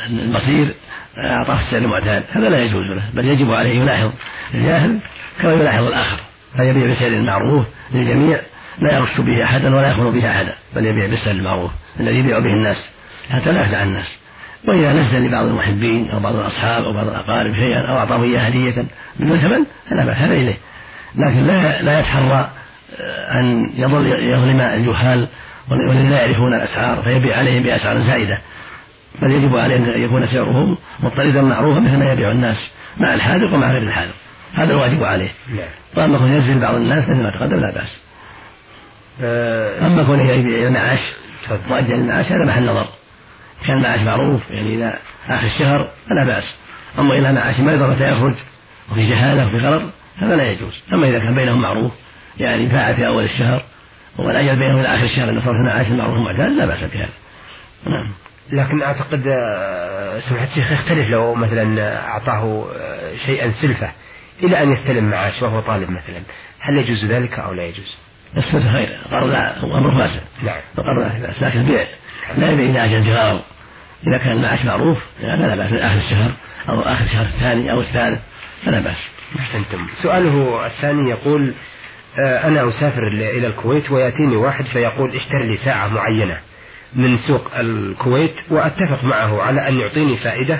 البصير 0.09 0.73
أعطاه 1.17 1.59
السعر 1.59 1.81
المعتاد 1.81 2.23
هذا 2.31 2.49
لا 2.49 2.57
يجوز 2.57 2.85
له 2.85 3.03
بل 3.13 3.25
يجب 3.25 3.51
عليه 3.51 3.81
يلاحظ 3.81 4.11
الجاهل 4.53 4.99
كما 5.41 5.53
يلاحظ 5.53 5.83
الآخر. 5.83 6.19
فيبيع 6.57 6.93
بسعر 6.93 7.21
معروف 7.21 7.65
للجميع 7.93 8.39
لا 8.79 8.93
يغش 8.93 9.21
به 9.21 9.43
أحدا 9.43 9.75
ولا 9.75 9.91
يخون 9.91 10.11
به 10.11 10.31
أحدا 10.31 10.53
بل 10.75 10.85
يبيع 10.85 11.05
بالسعر 11.05 11.35
المعروف 11.35 11.71
الذي 11.99 12.15
يبيع 12.15 12.39
به 12.39 12.53
الناس 12.53 12.89
حتى 13.29 13.51
لا 13.51 13.61
يخدع 13.61 13.83
الناس. 13.83 14.07
وإذا 14.67 14.93
نزل 14.93 15.25
لبعض 15.25 15.45
المحبين 15.45 16.09
أو 16.09 16.19
بعض 16.19 16.35
الأصحاب 16.35 16.83
أو 16.83 16.93
بعض 16.93 17.07
الأقارب 17.07 17.53
شيئا 17.53 17.87
أو 17.89 17.97
أعطاه 17.97 18.23
إياه 18.23 18.41
هدية 18.41 18.85
بدون 19.19 19.39
ثمن 19.39 19.65
فلا 19.89 20.05
بأس 20.05 20.17
هذا 20.17 20.33
إليه. 20.33 20.57
لكن 21.15 21.47
لا 21.47 21.81
لا 21.81 21.99
يتحرى 21.99 22.49
آه، 22.99 23.39
أن 23.39 23.73
يظل 23.77 24.05
يظلم 24.07 24.59
الجهال 24.61 25.27
والذين 25.71 26.09
لا 26.09 26.25
يعرفون 26.25 26.53
الأسعار 26.53 27.03
فيبيع 27.03 27.37
عليهم 27.37 27.63
بأسعار 27.63 28.01
زائدة. 28.01 28.37
بل 29.21 29.31
يجب 29.31 29.55
عليه 29.55 29.75
أن 29.75 30.03
يكون 30.03 30.27
سعره 30.27 30.77
مضطردا 30.99 31.41
معروفا 31.41 31.79
مثل 31.79 31.97
ما 31.97 32.11
يبيع 32.11 32.31
الناس 32.31 32.57
مع 32.97 33.13
الحاذق 33.13 33.53
ومع 33.53 33.71
غير 33.71 33.81
الحاذق. 33.81 34.15
هذا 34.53 34.73
الواجب 34.73 35.03
عليه. 35.03 35.31
نعم. 35.49 35.67
وأما 35.97 36.17
كون 36.17 36.31
ينزل 36.31 36.59
بعض 36.59 36.75
الناس 36.75 37.09
مثل 37.09 37.23
ما 37.23 37.29
تقدم 37.29 37.59
لا 37.59 37.71
بأس. 37.71 37.99
أما 39.21 40.03
كونه 40.03 40.23
يبيع 40.23 40.67
المعاش 40.67 40.99
مؤجل 41.69 41.93
المعاش 41.93 42.31
هذا 42.31 42.45
محل 42.45 42.65
نظر. 42.65 42.87
كان 43.67 43.77
المعاش 43.77 43.99
معروف 43.99 44.49
يعني 44.49 44.75
إلى 44.75 44.93
آخر 45.29 45.47
الشهر 45.47 45.87
فلا 46.09 46.23
بأس. 46.23 46.43
أما 46.99 47.13
إلى 47.13 47.33
معاش 47.33 47.59
مرض 47.59 47.83
متى 47.83 48.11
يخرج 48.11 48.35
وفي 48.91 49.09
جهالة 49.09 49.47
وفي 49.47 49.67
غرض 49.67 49.89
هذا 50.17 50.35
لا 50.35 50.51
يجوز. 50.51 50.73
أما 50.93 51.09
إذا 51.09 51.19
كان 51.19 51.35
بينهم 51.35 51.61
معروف 51.61 51.91
يعني 52.37 52.67
باع 52.67 52.93
في 52.93 53.07
أول 53.07 53.23
الشهر 53.23 53.65
والأجل 54.17 54.55
بينهم 54.55 54.79
إلى 54.79 54.87
آخر 54.87 55.03
الشهر 55.03 55.29
أن 55.29 55.39
صرف 55.39 55.55
المعاش 55.55 55.87
المعروف 55.87 56.15
المعتاد 56.15 56.51
لا 56.51 56.65
بأس 56.65 56.83
بهذا. 56.83 57.13
نعم. 57.85 58.09
لكن 58.51 58.81
أعتقد 58.81 59.23
آه، 59.27 60.19
سمعت 60.19 60.47
الشيخ 60.47 60.71
يختلف 60.71 61.07
لو 61.07 61.35
مثلا 61.35 61.97
أعطاه 62.07 62.67
آه، 62.75 63.15
شيئا 63.25 63.51
سلفة 63.51 63.91
إلى 64.43 64.63
أن 64.63 64.71
يستلم 64.71 65.09
معاش 65.09 65.41
وهو 65.41 65.59
طالب 65.59 65.89
مثلا. 65.89 66.21
هل 66.59 66.77
يجوز 66.77 67.05
ذلك 67.05 67.39
أو 67.39 67.53
لا 67.53 67.63
يجوز؟ 67.63 68.02
السلفه 68.37 68.71
خير 68.71 68.99
القرض 69.05 69.29
أمر 69.63 69.97
فاسد 69.97 70.21
نعم 70.43 70.61
القرض 70.77 71.11
لكن 71.41 71.59
البيع 71.59 71.87
لا 72.37 72.51
يبيع 72.51 72.85
إلى 72.85 72.85
أجل 72.85 73.13
غرض 73.13 73.41
اذا 74.07 74.17
كان 74.17 74.31
المعاش 74.31 74.65
معروف 74.65 74.97
فلا 75.21 75.55
باس 75.55 75.71
من 75.71 75.79
اخر 75.79 75.97
الشهر 75.97 76.31
أو 76.69 76.81
اخر 76.81 77.03
الشهر 77.05 77.25
الثاني 77.25 77.71
أو 77.71 77.81
الثالث 77.81 78.19
فلا 78.65 78.79
باس 78.79 79.09
احسنتم 79.39 79.87
سؤاله 80.03 80.65
الثاني 80.65 81.09
يقول 81.09 81.53
آه، 82.25 82.47
أنا 82.47 82.69
أسافر 82.69 83.07
إلى 83.07 83.47
الكويت 83.47 83.91
ويأتيني 83.91 84.35
واحد 84.35 84.65
فيقول 84.65 85.15
اشتري 85.15 85.47
لي 85.47 85.57
ساعة 85.57 85.87
معينة 85.87 86.37
من 86.95 87.17
سوق 87.17 87.51
الكويت 87.55 88.35
وأتفق 88.49 89.03
معه 89.03 89.41
على 89.41 89.67
أن 89.67 89.79
يعطيني 89.79 90.17
فائدة 90.17 90.59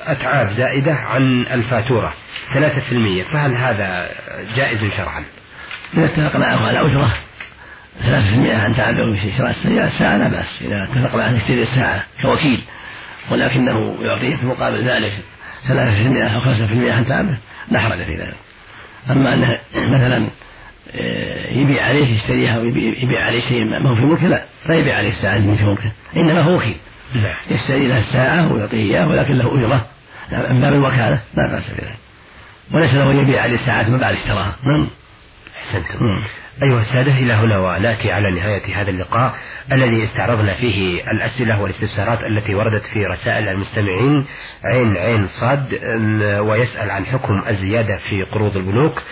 وأتعاب 0.00 0.10
زائدة 0.50 0.94
عن 0.94 1.46
الفاتورة 1.46 2.14
ثلاثة 2.54 2.80
في 2.80 2.92
المية. 2.92 3.24
فهل 3.24 3.54
هذا 3.54 4.10
جائز 4.56 4.78
شرعا؟ 4.96 5.24
إذا 5.94 6.04
اتفق 6.04 6.36
معه 6.36 6.66
على 6.66 6.80
أجرة 6.80 7.16
ثلاثة 8.02 8.28
في 8.28 8.34
المئة 8.34 8.56
عن 8.62 8.76
تعبه 8.76 9.14
في 9.22 9.32
شراء 9.38 9.50
الساعة 9.86 10.16
لا 10.16 10.28
بأس. 10.28 10.62
إذا 10.62 10.84
اتفق 10.84 11.16
معه 11.16 11.28
أن 11.28 11.36
يشتري 11.36 11.62
الساعة 11.62 12.04
كوكيل 12.22 12.62
ولكنه 13.30 13.96
يعطيه 14.00 14.36
في 14.36 14.46
مقابل 14.46 14.88
ذلك 14.88 15.12
ثلاثة 15.68 15.90
في 15.90 16.02
المئة 16.02 16.28
أو 16.28 16.40
خمسة 16.40 16.66
في 16.66 16.72
المئة 16.72 16.92
عن 16.92 17.06
تعبه 17.06 17.36
لا 17.70 17.80
حرج 17.80 18.04
في 18.04 18.14
ذلك. 18.14 18.36
أما 19.10 19.34
أنه 19.34 19.58
مثلا 19.74 20.26
آه، 20.94 21.50
يبيع 21.52 21.84
عليه 21.84 22.16
يشتريها 22.16 22.58
ويبيع 22.58 23.24
عليه 23.26 23.40
شيء 23.40 23.64
ما 23.64 23.90
هو 23.90 23.94
في 23.94 24.00
ملكه 24.00 24.28
لا 24.28 24.44
لا 24.66 24.74
يبيع 24.74 24.96
عليه 24.96 25.08
الساعة 25.08 25.36
اللي 25.36 25.56
في 25.56 25.64
ملكه 25.64 25.92
إنما 26.16 26.40
هو 26.40 26.56
وكيل. 26.56 26.76
نعم. 27.14 27.36
يشتري 27.50 27.88
له 27.88 27.98
الساعة 27.98 28.52
ويعطيه 28.52 28.76
إياه 28.76 29.08
ولكن 29.08 29.34
له 29.34 29.58
أجرة. 29.58 29.86
من 30.50 30.60
باب 30.60 30.72
الوكالة 30.72 31.20
لا 31.34 31.50
بأس 31.52 31.70
بذلك. 31.70 31.96
وليس 32.74 32.94
له 32.94 33.12
يبيع 33.22 33.42
عليه 33.42 33.54
الساعات 33.54 33.88
ما 33.88 33.96
بعد 33.96 34.14
اشتراها. 34.14 34.56
نعم. 34.62 34.90
أحسنتم. 35.56 36.06
أيها 36.62 36.80
السادة 36.80 37.12
إلى 37.12 37.32
هنا 37.32 37.58
ونأتي 37.58 38.12
على 38.12 38.30
نهاية 38.40 38.80
هذا 38.80 38.90
اللقاء 38.90 39.34
الذي 39.72 40.04
استعرضنا 40.04 40.54
فيه 40.54 41.00
الأسئلة 41.10 41.60
والاستفسارات 41.62 42.24
التي 42.24 42.54
وردت 42.54 42.82
في 42.84 43.06
رسائل 43.06 43.48
المستمعين. 43.48 44.24
عين 44.64 44.96
عين 44.96 45.26
صاد 45.26 45.72
ويسأل 46.40 46.90
عن 46.90 47.06
حكم 47.06 47.42
الزيادة 47.48 47.96
في 47.96 48.22
قروض 48.22 48.56
البنوك. 48.56 49.02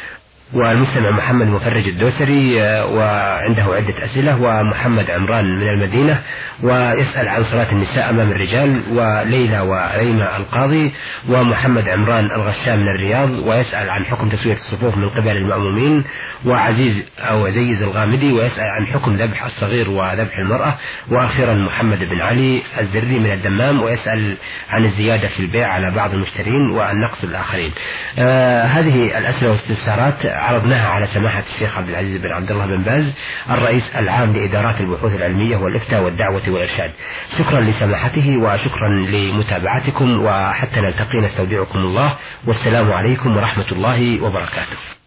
والمستمع 0.54 1.10
محمد 1.10 1.46
مفرج 1.46 1.88
الدوسري 1.88 2.62
آه، 2.62 2.86
وعنده 2.86 3.62
عدة 3.62 4.04
أسئلة 4.04 4.42
ومحمد 4.42 5.10
عمران 5.10 5.44
من 5.44 5.68
المدينة 5.68 6.22
ويسأل 6.62 7.28
عن 7.28 7.44
صلاة 7.44 7.72
النساء 7.72 8.10
أمام 8.10 8.30
الرجال 8.30 8.82
وليلى 8.92 9.60
وريمة 9.60 10.36
القاضي 10.36 10.92
ومحمد 11.28 11.88
عمران 11.88 12.24
الغشام 12.24 12.78
من 12.80 12.88
الرياض 12.88 13.30
ويسأل 13.30 13.90
عن 13.90 14.04
حكم 14.04 14.28
تسوية 14.28 14.54
الصفوف 14.54 14.96
من 14.96 15.08
قبل 15.08 15.36
المأمومين 15.36 16.04
وعزيز 16.46 17.04
أو 17.18 17.46
عزيز 17.46 17.82
الغامدي 17.82 18.32
ويسأل 18.32 18.64
عن 18.64 18.86
حكم 18.86 19.16
ذبح 19.16 19.44
الصغير 19.44 19.90
وذبح 19.90 20.38
المرأة 20.38 20.78
وأخيرا 21.10 21.54
محمد 21.54 21.98
بن 21.98 22.20
علي 22.20 22.62
الزري 22.80 23.18
من 23.18 23.32
الدمام 23.32 23.82
ويسأل 23.82 24.36
عن 24.68 24.84
الزيادة 24.84 25.28
في 25.28 25.40
البيع 25.40 25.68
على 25.68 25.94
بعض 25.96 26.14
المشترين 26.14 26.70
وعن 26.70 27.00
نقص 27.00 27.24
الآخرين. 27.24 27.72
آه 28.18 28.62
هذه 28.62 29.18
الأسئلة 29.18 29.50
والاستفسارات. 29.50 30.26
عرضناها 30.38 30.88
على 30.88 31.06
سماحة 31.06 31.44
الشيخ 31.54 31.78
عبد 31.78 31.88
العزيز 31.88 32.20
بن 32.20 32.32
عبد 32.32 32.50
الله 32.50 32.66
بن 32.66 32.82
باز 32.82 33.14
الرئيس 33.50 33.96
العام 33.96 34.32
لإدارات 34.32 34.80
البحوث 34.80 35.14
العلمية 35.14 35.56
والإفتاء 35.56 36.02
والدعوة 36.02 36.42
والإرشاد. 36.48 36.90
شكرا 37.38 37.60
لسماحته 37.60 38.36
وشكرا 38.36 38.88
لمتابعتكم 38.88 40.24
وحتى 40.24 40.80
نلتقي 40.80 41.18
نستودعكم 41.18 41.78
الله. 41.78 42.16
والسلام 42.46 42.92
عليكم 42.92 43.36
ورحمة 43.36 43.72
الله 43.72 44.24
وبركاته. 44.24 44.97